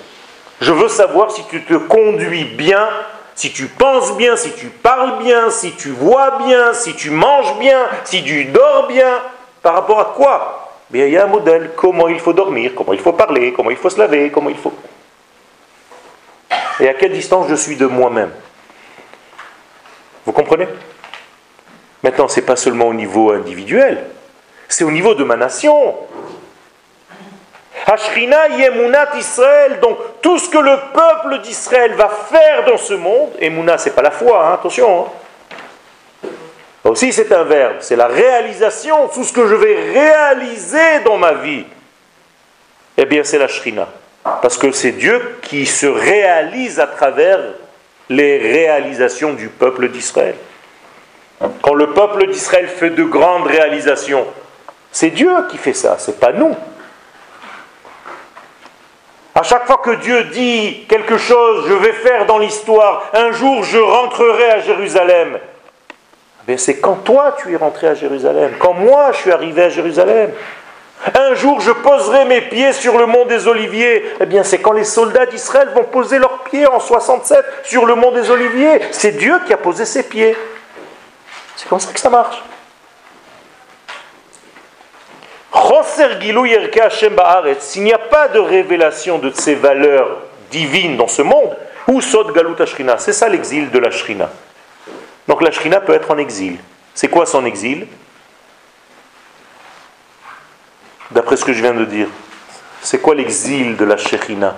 [0.61, 2.89] Je veux savoir si tu te conduis bien,
[3.37, 7.57] si tu penses bien, si tu parles bien, si tu vois bien, si tu manges
[7.59, 9.23] bien, si tu dors bien.
[9.63, 10.68] Par rapport à quoi?
[10.91, 11.73] Bien, il y a un modèle.
[11.77, 14.57] Comment il faut dormir, comment il faut parler, comment il faut se laver, comment il
[14.57, 14.73] faut.
[16.81, 18.31] Et à quelle distance je suis de moi-même
[20.25, 20.69] Vous comprenez?
[22.03, 24.07] Maintenant, ce n'est pas seulement au niveau individuel,
[24.69, 25.97] c'est au niveau de ma nation.
[27.87, 33.31] Hashrina Yemunat Israël, donc tout ce que le peuple d'Israël va faire dans ce monde,
[33.41, 35.07] Emuna, c'est pas la foi, hein, attention.
[35.07, 35.11] Hein.
[36.89, 41.35] Aussi, c'est un verbe, c'est la réalisation, tout ce que je vais réaliser dans ma
[41.35, 41.67] vie.
[42.97, 43.87] Eh bien, c'est la Shrina.
[44.25, 47.41] Parce que c'est Dieu qui se réalise à travers
[48.09, 50.35] les réalisations du peuple d'Israël.
[51.61, 54.27] Quand le peuple d'Israël fait de grandes réalisations,
[54.91, 56.57] c'est Dieu qui fait ça, c'est pas nous.
[59.35, 63.63] À chaque fois que Dieu dit quelque chose, je vais faire dans l'histoire, un jour
[63.63, 65.39] je rentrerai à Jérusalem.
[66.49, 69.69] Ben, c'est quand toi tu es rentré à Jérusalem, quand moi je suis arrivé à
[69.69, 70.33] Jérusalem.
[71.15, 74.03] Un jour je poserai mes pieds sur le mont des Oliviers.
[74.19, 77.95] Eh bien c'est quand les soldats d'Israël vont poser leurs pieds en 67 sur le
[77.95, 78.81] mont des Oliviers.
[78.93, 80.35] C'est Dieu qui a posé ses pieds.
[81.55, 82.43] C'est comme ça que ça marche.
[87.61, 91.55] S'il n'y a pas de révélation de ces valeurs divines dans ce monde,
[91.89, 92.57] ou Sod Galut
[92.97, 94.31] C'est ça l'exil de la Shrina.
[95.29, 96.57] Donc la Shrina peut être en exil.
[96.95, 97.87] C'est quoi son exil?
[101.11, 102.09] D'après ce que je viens de dire.
[102.81, 104.57] C'est quoi l'exil de la Shrina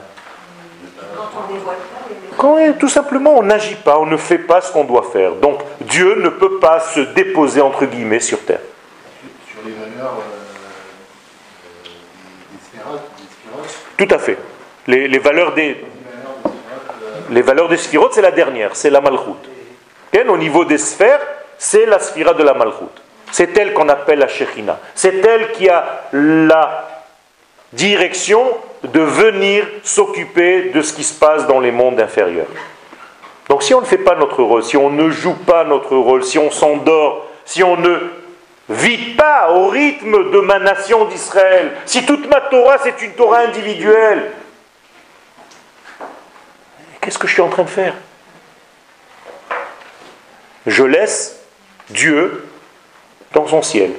[2.37, 5.35] Quand tout simplement on n'agit pas, on ne fait pas ce qu'on doit faire.
[5.35, 8.61] Donc Dieu ne peut pas se déposer entre guillemets sur terre.
[9.51, 10.15] Sur les valeurs
[12.87, 12.97] euh,
[13.97, 14.39] des, Tout à fait.
[14.87, 15.85] Les, valeurs des
[17.31, 19.49] les valeurs des sphirotes, c'est la dernière, c'est la malchoute.
[20.29, 21.21] Au niveau des sphères,
[21.59, 23.03] c'est la sphira de la malchoute.
[23.33, 24.79] C'est elle qu'on appelle la Shekhinah.
[24.95, 26.89] C'est elle qui a la
[27.73, 28.45] direction
[28.83, 32.47] de venir s'occuper de ce qui se passe dans les mondes inférieurs.
[33.49, 36.25] Donc si on ne fait pas notre rôle, si on ne joue pas notre rôle,
[36.25, 37.99] si on s'endort, si on ne
[38.69, 43.41] vit pas au rythme de ma nation d'Israël, si toute ma Torah c'est une Torah
[43.41, 44.31] individuelle,
[47.01, 47.95] qu'est-ce que je suis en train de faire?
[50.67, 51.41] Je laisse
[51.89, 52.45] Dieu
[53.33, 53.93] dans son ciel.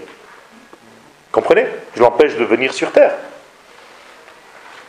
[1.31, 1.65] Comprenez?
[1.95, 3.15] Je l'empêche de venir sur terre.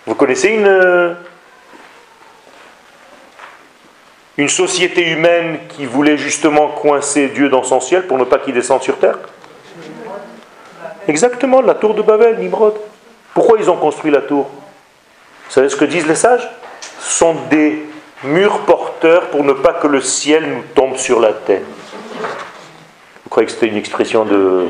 [0.06, 1.16] Vous connaissez une,
[4.36, 8.54] une société humaine qui voulait justement coincer Dieu dans son ciel pour ne pas qu'il
[8.54, 9.18] descende sur terre?
[11.08, 12.74] Exactement, la tour de Babel, Nimrod.
[13.34, 14.50] Pourquoi ils ont construit la tour?
[15.46, 16.48] Vous savez ce que disent les sages?
[17.00, 17.84] Ce sont des
[18.24, 21.64] murs porteurs pour ne pas que le ciel nous tombe sur la tête.
[23.24, 24.68] Vous croyez que c'était une expression de...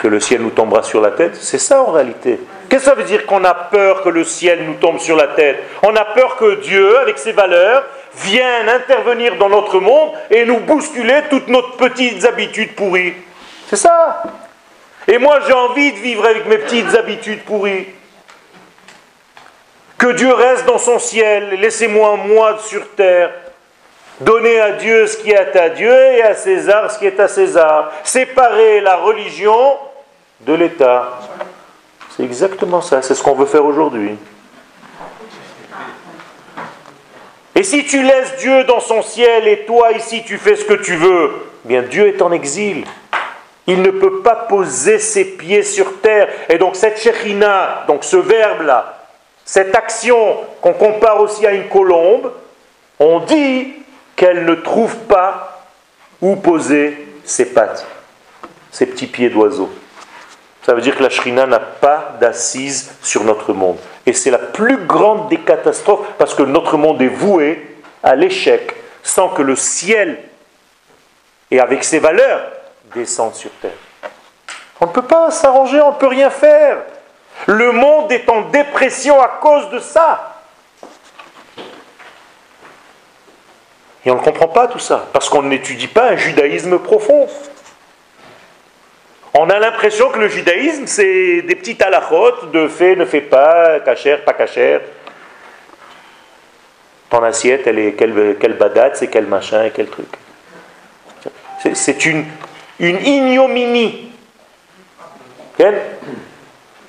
[0.00, 1.36] que le ciel nous tombera sur la tête?
[1.36, 2.40] C'est ça en réalité.
[2.68, 5.28] Qu'est-ce que ça veut dire qu'on a peur que le ciel nous tombe sur la
[5.28, 5.62] tête?
[5.82, 7.84] On a peur que Dieu, avec ses valeurs,
[8.16, 13.14] vienne intervenir dans notre monde et nous bousculer toutes nos petites habitudes pourries.
[13.68, 14.22] C'est ça.
[15.06, 17.86] Et moi, j'ai envie de vivre avec mes petites habitudes pourries.
[19.98, 23.30] Que Dieu reste dans son ciel, laissez-moi moi sur terre.
[24.20, 27.28] Donner à Dieu ce qui est à Dieu et à César ce qui est à
[27.28, 27.92] César.
[28.04, 29.76] Séparer la religion
[30.40, 31.20] de l'État.
[32.16, 34.16] C'est exactement ça, c'est ce qu'on veut faire aujourd'hui.
[37.56, 40.74] Et si tu laisses Dieu dans son ciel et toi ici tu fais ce que
[40.74, 41.32] tu veux,
[41.64, 42.84] eh bien Dieu est en exil.
[43.66, 46.28] Il ne peut pas poser ses pieds sur terre.
[46.48, 49.03] Et donc cette shechina, donc ce verbe-là,
[49.44, 52.32] cette action qu'on compare aussi à une colombe,
[52.98, 53.74] on dit
[54.16, 55.66] qu'elle ne trouve pas
[56.20, 57.86] où poser ses pattes,
[58.70, 59.70] ses petits pieds d'oiseau.
[60.64, 63.76] Ça veut dire que la Shrina n'a pas d'assise sur notre monde.
[64.06, 68.74] Et c'est la plus grande des catastrophes parce que notre monde est voué à l'échec
[69.02, 70.18] sans que le ciel
[71.50, 72.40] et avec ses valeurs
[72.94, 73.72] descendent sur terre.
[74.80, 76.78] On ne peut pas s'arranger, on ne peut rien faire.
[77.46, 80.40] Le monde est en dépression à cause de ça.
[84.06, 87.26] Et on ne comprend pas tout ça, parce qu'on n'étudie pas un judaïsme profond.
[89.32, 93.80] On a l'impression que le judaïsme, c'est des petites halakhot de fait, ne fait pas,
[93.80, 94.80] cachère, pas cachère.
[97.10, 100.08] Ton assiette, elle est quelle, quelle badate, c'est quel machin, quel truc.
[101.72, 102.26] C'est une,
[102.78, 104.12] une ignominie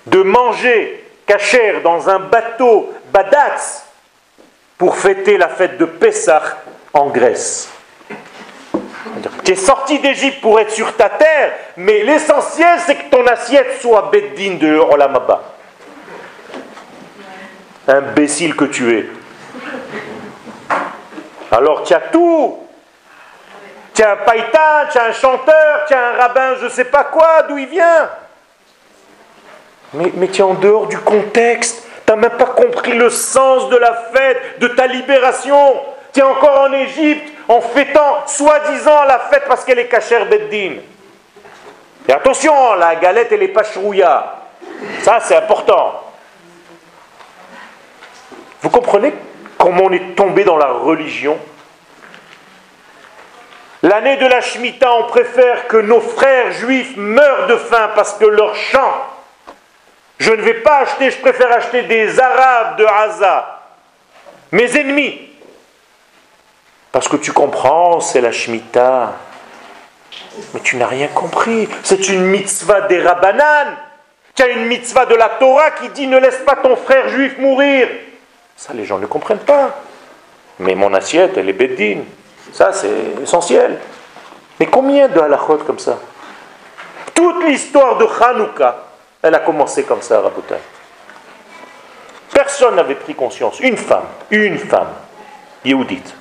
[0.05, 3.85] de manger cachère dans un bateau badatz
[4.77, 6.43] pour fêter la fête de Pessah
[6.93, 7.69] en Grèce.
[9.43, 13.81] Tu es sorti d'Égypte pour être sur ta terre, mais l'essentiel c'est que ton assiette
[13.81, 15.43] soit beddine de Olamaba.
[17.87, 19.05] Imbécile que tu es.
[21.51, 22.59] Alors tu as tout.
[23.93, 26.83] Tu as un païtain, tu as un chanteur, tu as un rabbin, je ne sais
[26.83, 28.09] pas quoi, d'où il vient.
[29.95, 31.87] Mais, tu es en dehors du contexte.
[32.05, 35.75] Tu n'as même pas compris le sens de la fête, de ta libération.
[36.13, 40.75] Tu es encore en Égypte en fêtant soi-disant la fête parce qu'elle est cachère Beddin.
[42.07, 43.63] Et attention, la galette, elle n'est pas.
[45.01, 46.01] Ça, c'est important.
[48.61, 49.13] Vous comprenez
[49.57, 51.37] comment on est tombé dans la religion?
[53.83, 58.25] L'année de la Shemitah, on préfère que nos frères juifs meurent de faim parce que
[58.25, 59.01] leur champ
[60.17, 63.61] je ne vais pas acheter, je préfère acheter des Arabes de Haza,
[64.51, 65.29] mes ennemis.
[66.91, 69.13] Parce que tu comprends, c'est la Shemitah.
[70.53, 71.67] Mais tu n'as rien compris.
[71.83, 73.75] C'est une mitzvah des Rabbanan.
[74.33, 77.37] Tu as une mitzvah de la Torah qui dit ne laisse pas ton frère juif
[77.37, 77.89] mourir.
[78.55, 79.77] Ça, les gens ne comprennent pas.
[80.59, 82.05] Mais mon assiette, elle est beddine.
[82.53, 83.79] Ça, c'est essentiel.
[84.59, 85.99] Mais combien de halachot comme ça?
[87.13, 88.84] Toute l'histoire de Hanouka,
[89.25, 90.53] Elle a commencé comme ça, Rabotai.
[92.31, 93.59] Personne n'avait pris conscience.
[93.59, 94.89] Une femme, une femme,
[95.65, 96.13] Yehudite.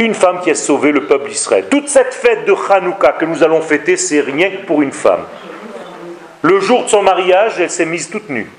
[0.00, 1.66] Une femme qui a sauvé le peuple d'Israël.
[1.70, 5.24] Toute cette fête de Hanouka que nous allons fêter, c'est rien que pour une femme.
[6.40, 8.50] Le jour de son mariage, elle s'est mise toute nue.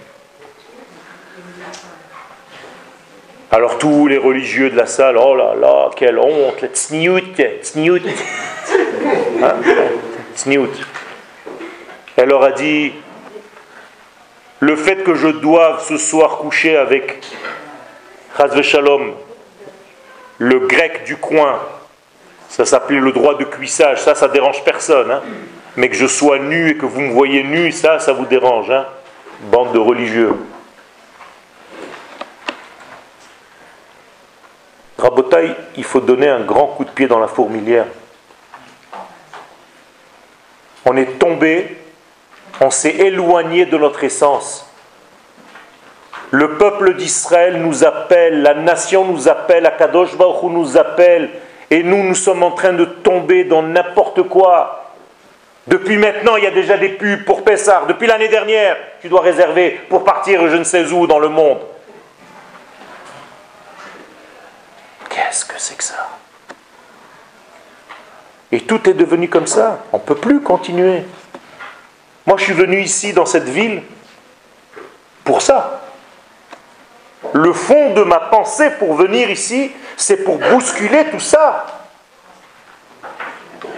[3.51, 7.99] Alors tous les religieux de la salle, oh là là, quelle honte, tsniout, tsniout.
[9.43, 9.55] Hein?
[12.15, 12.93] Elle leur a dit,
[14.59, 17.25] le fait que je doive ce soir coucher avec
[20.37, 21.59] le grec du coin,
[22.49, 25.11] ça s'appelait le droit de cuissage, ça, ça dérange personne.
[25.11, 25.21] Hein.
[25.75, 28.69] Mais que je sois nu et que vous me voyez nu, ça, ça vous dérange.
[28.69, 28.85] Hein.
[29.51, 30.33] Bande de religieux.
[34.99, 37.87] Rabotaille, il faut donner un grand coup de pied dans la fourmilière.
[40.85, 41.82] On est tombé,
[42.63, 44.65] on s'est éloigné de notre essence.
[46.31, 51.29] Le peuple d'Israël nous appelle, la nation nous appelle, Akadosh Baruch nous appelle,
[51.69, 54.93] et nous, nous sommes en train de tomber dans n'importe quoi.
[55.67, 57.85] Depuis maintenant, il y a déjà des pubs pour Pessar.
[57.85, 61.59] Depuis l'année dernière, tu dois réserver pour partir je ne sais où dans le monde.
[65.09, 66.09] Qu'est-ce que c'est que ça?
[68.51, 69.79] Et tout est devenu comme ça.
[69.91, 71.03] On ne peut plus continuer.
[72.25, 73.83] Moi, je suis venu ici, dans cette ville,
[75.23, 75.81] pour ça.
[77.33, 81.65] Le fond de ma pensée pour venir ici, c'est pour bousculer tout ça.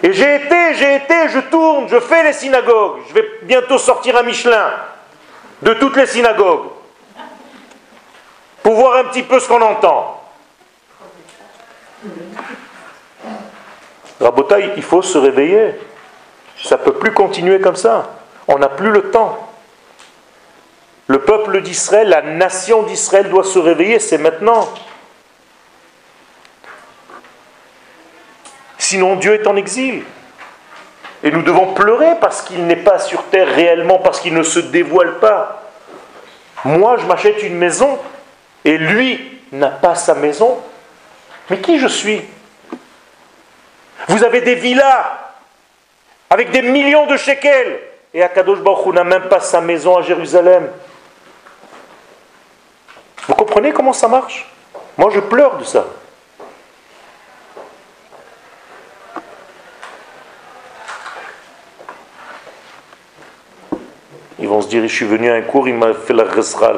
[0.03, 3.01] Et j'ai été, j'ai été, je tourne, je fais les synagogues.
[3.09, 4.71] Je vais bientôt sortir un Michelin
[5.61, 6.67] de toutes les synagogues
[8.61, 10.21] pour voir un petit peu ce qu'on entend.
[14.19, 15.75] Rabotaï, il faut se réveiller.
[16.63, 18.24] Ça ne peut plus continuer comme ça.
[18.47, 19.51] On n'a plus le temps.
[21.07, 24.67] Le peuple d'Israël, la nation d'Israël doit se réveiller, c'est maintenant.
[28.77, 30.03] Sinon Dieu est en exil.
[31.23, 34.59] Et nous devons pleurer parce qu'il n'est pas sur terre réellement, parce qu'il ne se
[34.59, 35.63] dévoile pas.
[36.65, 37.99] Moi, je m'achète une maison
[38.63, 40.59] et lui n'a pas sa maison.
[41.49, 42.21] Mais qui je suis?
[44.07, 45.05] Vous avez des villas
[46.29, 47.79] avec des millions de shekels.
[48.15, 50.69] Et Akadosh Baruch n'a même pas sa maison à Jérusalem.
[53.27, 54.49] Vous comprenez comment ça marche?
[54.97, 55.85] Moi, je pleure de ça.
[64.39, 66.71] Ils vont se dire, je suis venu à un cours, il m'a fait la resra.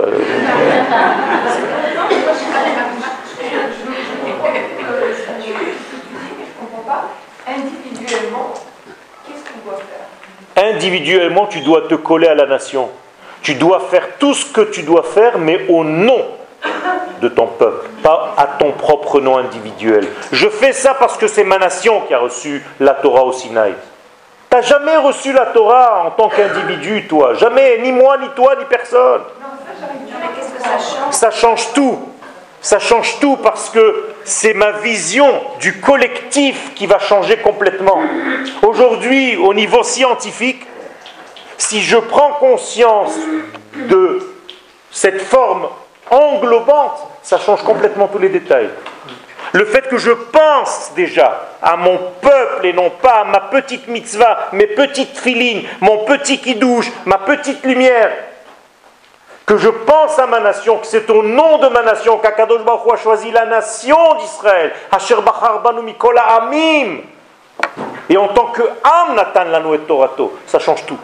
[10.58, 12.90] Individuellement, tu dois te coller à la nation.
[13.44, 16.26] Tu dois faire tout ce que tu dois faire, mais au nom
[17.22, 20.08] de ton peuple, pas à ton propre nom individuel.
[20.32, 23.74] Je fais ça parce que c'est ma nation qui a reçu la Torah au Sinaï.
[24.50, 27.36] Tu n'as jamais reçu la Torah en tant qu'individu, toi.
[27.36, 29.22] Jamais, ni moi, ni toi, ni personne.
[31.12, 32.00] ça change tout.
[32.68, 38.02] Ça change tout parce que c'est ma vision du collectif qui va changer complètement.
[38.62, 40.68] Aujourd'hui, au niveau scientifique,
[41.58, 43.14] si je prends conscience
[43.74, 44.20] de
[44.92, 45.70] cette forme
[46.10, 48.70] englobante, ça change complètement tous les détails.
[49.54, 53.88] Le fait que je pense déjà à mon peuple et non pas à ma petite
[53.88, 58.12] mitzvah, mes petites filines, mon petit kidouche, ma petite lumière,
[59.48, 62.94] que je pense à ma nation, que c'est au nom de ma nation qu'Akadosh Baruch
[62.94, 64.74] a choisi la nation d'Israël.
[64.92, 65.16] Asher
[65.84, 67.00] Mikola Amim.
[68.10, 69.46] Et en tant que Am Natan
[69.88, 71.00] Torato, ça change tout.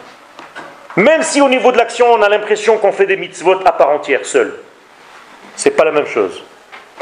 [0.96, 3.88] Même si au niveau de l'action, on a l'impression qu'on fait des mitzvot à part
[3.88, 4.54] entière, seul.
[5.56, 6.44] C'est pas la même chose.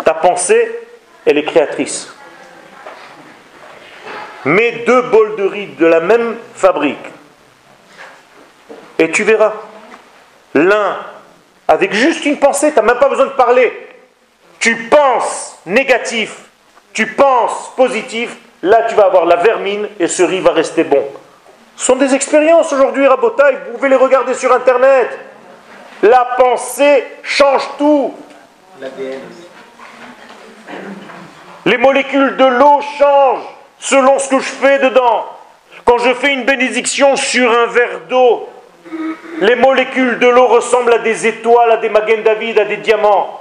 [0.05, 0.81] Ta pensée,
[1.27, 2.15] elle est créatrice.
[4.45, 7.05] Mets deux bols de riz de la même fabrique.
[9.01, 9.55] Et tu verras.
[10.55, 10.99] L'un
[11.73, 13.73] avec juste une pensée, tu n'as même pas besoin de parler.
[14.59, 16.37] Tu penses négatif,
[16.93, 21.03] tu penses positif, là tu vas avoir la vermine et ce riz va rester bon.
[21.77, 25.19] Ce sont des expériences aujourd'hui, Rabotaï, vous pouvez les regarder sur Internet.
[26.03, 28.15] La pensée change tout.
[31.65, 33.49] Les molécules de l'eau changent
[33.79, 35.27] selon ce que je fais dedans.
[35.87, 38.49] Quand je fais une bénédiction sur un verre d'eau,
[39.41, 43.41] les molécules de l'eau ressemblent à des étoiles, à des Magen David, à des diamants.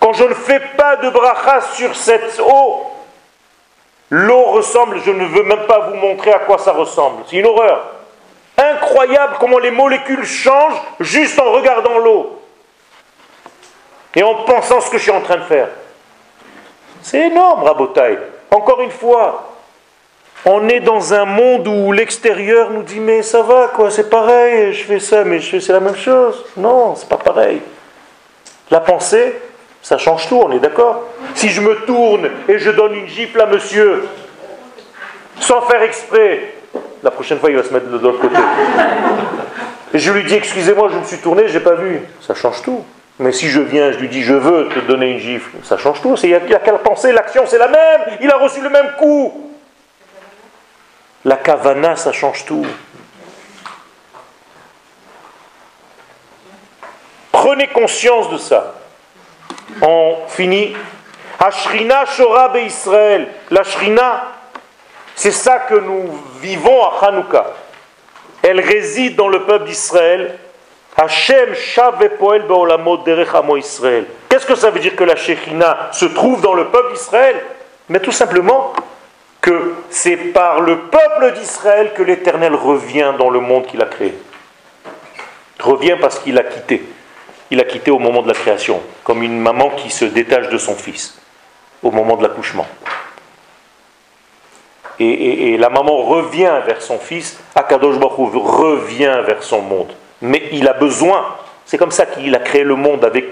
[0.00, 2.92] Quand je ne fais pas de bracha sur cette eau,
[4.14, 7.22] L'eau ressemble, je ne veux même pas vous montrer à quoi ça ressemble.
[7.26, 7.82] C'est une horreur.
[8.58, 12.42] Incroyable comment les molécules changent juste en regardant l'eau.
[14.14, 15.68] Et en pensant ce que je suis en train de faire.
[17.00, 18.18] C'est énorme, Rabotaï.
[18.50, 19.51] Encore une fois,
[20.44, 24.72] on est dans un monde où l'extérieur nous dit mais ça va quoi, c'est pareil,
[24.72, 26.44] je fais ça, mais c'est la même chose.
[26.56, 27.60] Non, c'est pas pareil.
[28.70, 29.34] La pensée,
[29.82, 33.40] ça change tout, on est d'accord Si je me tourne et je donne une gifle
[33.40, 34.08] à monsieur,
[35.38, 36.54] sans faire exprès,
[37.02, 38.36] la prochaine fois il va se mettre de l'autre côté.
[39.94, 42.00] Et je lui dis excusez-moi, je me suis tourné, j'ai pas vu.
[42.20, 42.84] Ça change tout.
[43.18, 46.00] Mais si je viens, je lui dis je veux te donner une gifle, ça change
[46.00, 46.16] tout.
[46.22, 48.00] Il n'y a, a qu'à penser, l'action c'est la même.
[48.20, 49.51] Il a reçu le même coup.
[51.24, 52.66] La kavana, ça change tout.
[57.30, 58.74] Prenez conscience de ça.
[59.80, 60.76] On finit.
[61.38, 63.28] Ashrina Shora Israël.
[63.50, 64.24] La Shrina,
[65.14, 67.46] c'est ça que nous vivons à Hanouka.
[68.42, 70.38] Elle réside dans le peuple d'Israël.
[70.96, 71.54] Hashem
[72.18, 72.44] Poel
[73.58, 74.06] Israël.
[74.28, 77.42] Qu'est-ce que ça veut dire que la Shekhina se trouve dans le peuple d'Israël?
[77.88, 78.72] Mais tout simplement
[79.42, 84.14] que c'est par le peuple d'Israël que l'Éternel revient dans le monde qu'il a créé.
[85.60, 86.82] Revient parce qu'il a quitté.
[87.50, 90.58] Il a quitté au moment de la création, comme une maman qui se détache de
[90.58, 91.18] son fils
[91.82, 92.66] au moment de l'accouchement.
[94.98, 99.92] Et, la maman revient vers son fils, Akadosh Baruch revient vers son monde.
[100.20, 101.26] Mais il a besoin,
[101.66, 103.24] c'est comme ça qu'il a créé le monde avec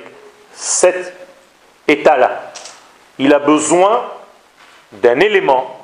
[0.53, 1.15] cet
[1.87, 2.53] état-là.
[3.19, 4.05] Il a besoin
[4.93, 5.80] d'un élément,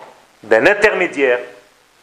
[0.49, 1.39] d'un intermédiaire,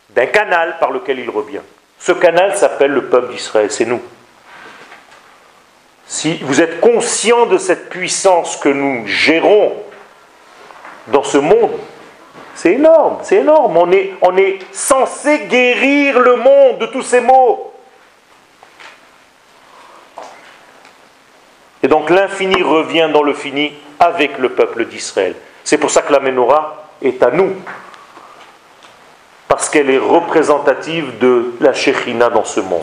[0.09, 1.61] d'un canal par lequel il revient.
[1.99, 4.01] Ce canal s'appelle le peuple d'Israël, c'est nous.
[6.05, 9.73] Si vous êtes conscient de cette puissance que nous gérons
[11.07, 11.79] dans ce monde,
[12.55, 13.77] c'est énorme, c'est énorme.
[13.77, 17.73] On est, on est censé guérir le monde de tous ces maux.
[21.81, 25.35] Et donc l'infini revient dans le fini avec le peuple d'Israël.
[25.63, 27.55] C'est pour ça que la menorah est à nous.
[29.53, 32.81] Parce qu'elle est représentative de la Shekhina dans ce monde.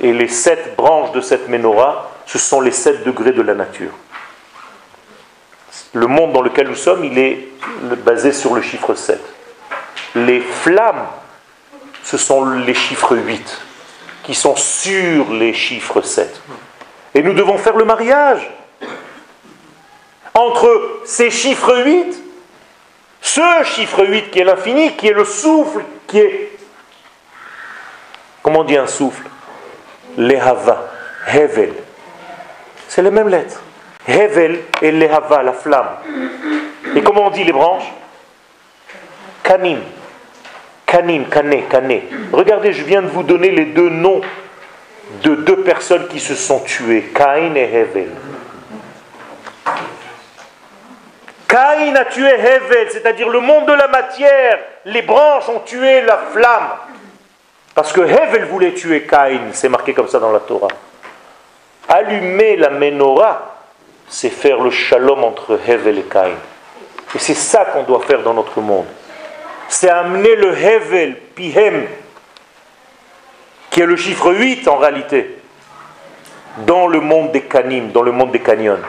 [0.00, 3.90] Et les sept branches de cette menorah, ce sont les sept degrés de la nature
[5.92, 7.48] le monde dans lequel nous sommes, il est
[8.04, 9.20] basé sur le chiffre 7.
[10.14, 11.06] Les flammes,
[12.04, 13.60] ce sont les chiffres 8,
[14.22, 16.40] qui sont sur les chiffres 7.
[17.14, 18.50] Et nous devons faire le mariage
[20.34, 22.22] entre ces chiffres 8,
[23.20, 26.50] ce chiffre 8 qui est l'infini, qui est le souffle, qui est...
[28.42, 29.24] Comment on dit un souffle?
[30.16, 30.90] Lehava,
[31.26, 31.74] Hevel.
[32.88, 33.60] C'est les mêmes lettres.
[34.06, 35.96] Hevel et Lehava, la flamme.
[36.96, 37.92] Et comment on dit les branches?
[39.42, 39.80] Kanim.
[40.86, 42.08] Kanim, Kané, Kané.
[42.32, 44.22] Regardez, je viens de vous donner les deux noms
[45.22, 48.08] de deux personnes qui se sont tuées, Caïn et Hevel.
[51.48, 54.58] Caïn a tué Hevel, c'est-à-dire le monde de la matière.
[54.84, 56.68] Les branches ont tué la flamme.
[57.74, 60.68] Parce que Hevel voulait tuer Caïn, c'est marqué comme ça dans la Torah.
[61.88, 63.56] Allumer la menorah,
[64.08, 66.36] c'est faire le shalom entre Hevel et Caïn.
[67.14, 68.86] Et c'est ça qu'on doit faire dans notre monde.
[69.68, 71.86] C'est amener le Hevel, Pihem,
[73.70, 75.38] qui est le chiffre 8 en réalité,
[76.58, 78.80] dans le monde des canim, dans le monde des canyons.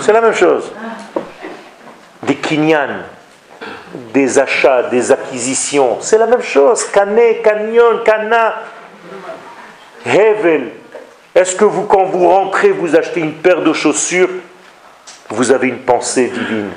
[0.00, 0.72] C'est la même chose.
[2.22, 3.04] Des kinyan,
[4.12, 6.84] des achats, des acquisitions, c'est la même chose.
[6.84, 8.54] Kané, canyon, kana,
[10.04, 10.70] Hevel,
[11.34, 14.30] est-ce que vous, quand vous rentrez, vous achetez une paire de chaussures,
[15.30, 16.70] vous avez une pensée divine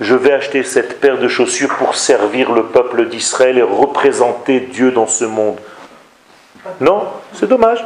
[0.00, 4.90] Je vais acheter cette paire de chaussures pour servir le peuple d'Israël et représenter Dieu
[4.90, 5.58] dans ce monde.
[6.80, 7.84] Non, c'est dommage.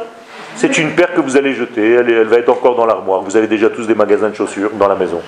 [0.55, 3.21] C'est une paire que vous allez jeter, elle va être encore dans l'armoire.
[3.21, 5.21] Vous avez déjà tous des magasins de chaussures dans la maison.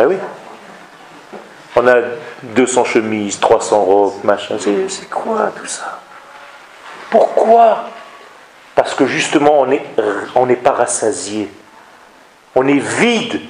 [0.00, 0.16] Ben oui.
[1.76, 1.96] On a
[2.42, 4.56] 200 chemises, 300 robes, machin.
[4.58, 6.00] C'est quoi tout ça?
[7.10, 7.84] Pourquoi?
[8.74, 9.84] Parce que justement, on n'est
[10.34, 11.50] on pas rassasié.
[12.54, 13.42] On est vide.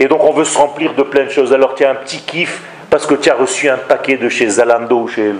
[0.00, 1.52] Et donc, on veut se remplir de plein de choses.
[1.52, 4.48] Alors, tu as un petit kiff parce que tu as reçu un paquet de chez
[4.48, 5.32] Zalando ou chez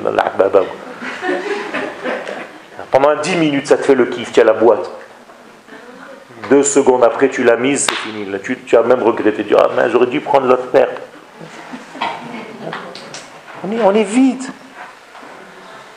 [2.92, 4.30] Pendant 10 minutes, ça te fait le kiff.
[4.30, 4.88] Tu as la boîte.
[6.50, 8.26] Deux secondes après, tu l'as mise, c'est fini.
[8.66, 9.44] tu, as même regretté.
[9.44, 10.88] Tu dis, ah, j'aurais dû prendre l'autre paire.
[13.64, 14.42] On est, on est vide.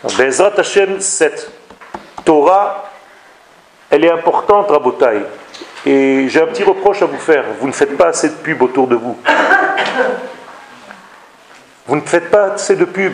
[0.03, 1.49] Bezrat Hashem, cette
[2.23, 2.91] Torah,
[3.89, 5.23] elle est importante, Rabotai.
[5.88, 7.45] Et j'ai un petit reproche à vous faire.
[7.59, 9.17] Vous ne faites pas assez de pub autour de vous.
[11.88, 13.13] Vous ne faites pas assez de pub.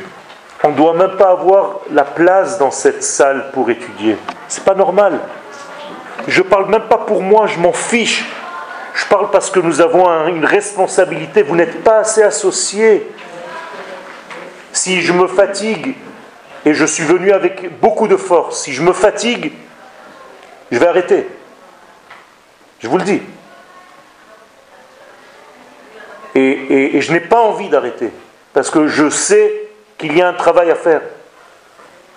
[0.63, 4.17] On ne doit même pas avoir la place dans cette salle pour étudier.
[4.49, 5.19] C'est pas normal.
[6.27, 8.25] Je parle même pas pour moi, je m'en fiche.
[8.93, 11.41] Je parle parce que nous avons une responsabilité.
[11.43, 13.09] Vous n'êtes pas assez associés.
[14.71, 15.95] Si je me fatigue,
[16.65, 19.53] et je suis venu avec beaucoup de force, si je me fatigue,
[20.71, 21.27] je vais arrêter.
[22.79, 23.21] Je vous le dis.
[26.35, 28.11] Et, et je n'ai pas envie d'arrêter,
[28.53, 31.01] parce que je sais qu'il y a un travail à faire.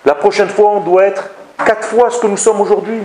[0.05, 1.31] La prochaine fois, on doit être
[1.65, 2.99] quatre fois ce que nous sommes aujourd'hui.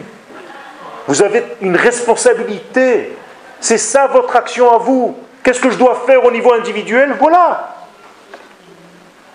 [1.08, 3.16] Vous avez une responsabilité.
[3.60, 5.16] C'est ça votre action à vous.
[5.42, 7.16] Qu'est-ce que je dois faire au niveau individuel?
[7.18, 7.76] Voilà.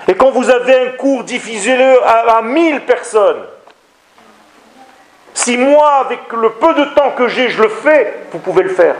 [0.07, 3.41] Et quand vous avez un cours, diffusez-le à, à 1000 personnes.
[5.33, 8.69] Si moi, avec le peu de temps que j'ai, je le fais, vous pouvez le
[8.69, 8.95] faire.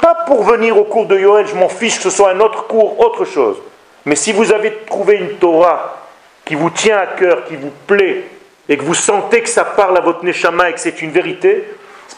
[0.00, 2.68] Pas pour venir au cours de Yoel, je m'en fiche que ce soit un autre
[2.68, 3.56] cours, autre chose.
[4.04, 6.06] Mais si vous avez trouvé une Torah
[6.44, 8.24] qui vous tient à cœur, qui vous plaît,
[8.68, 11.64] et que vous sentez que ça parle à votre Neshama et que c'est une vérité,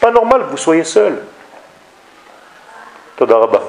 [0.02, 1.22] pas normal que vous soyez seul.
[3.16, 3.62] Todaraba.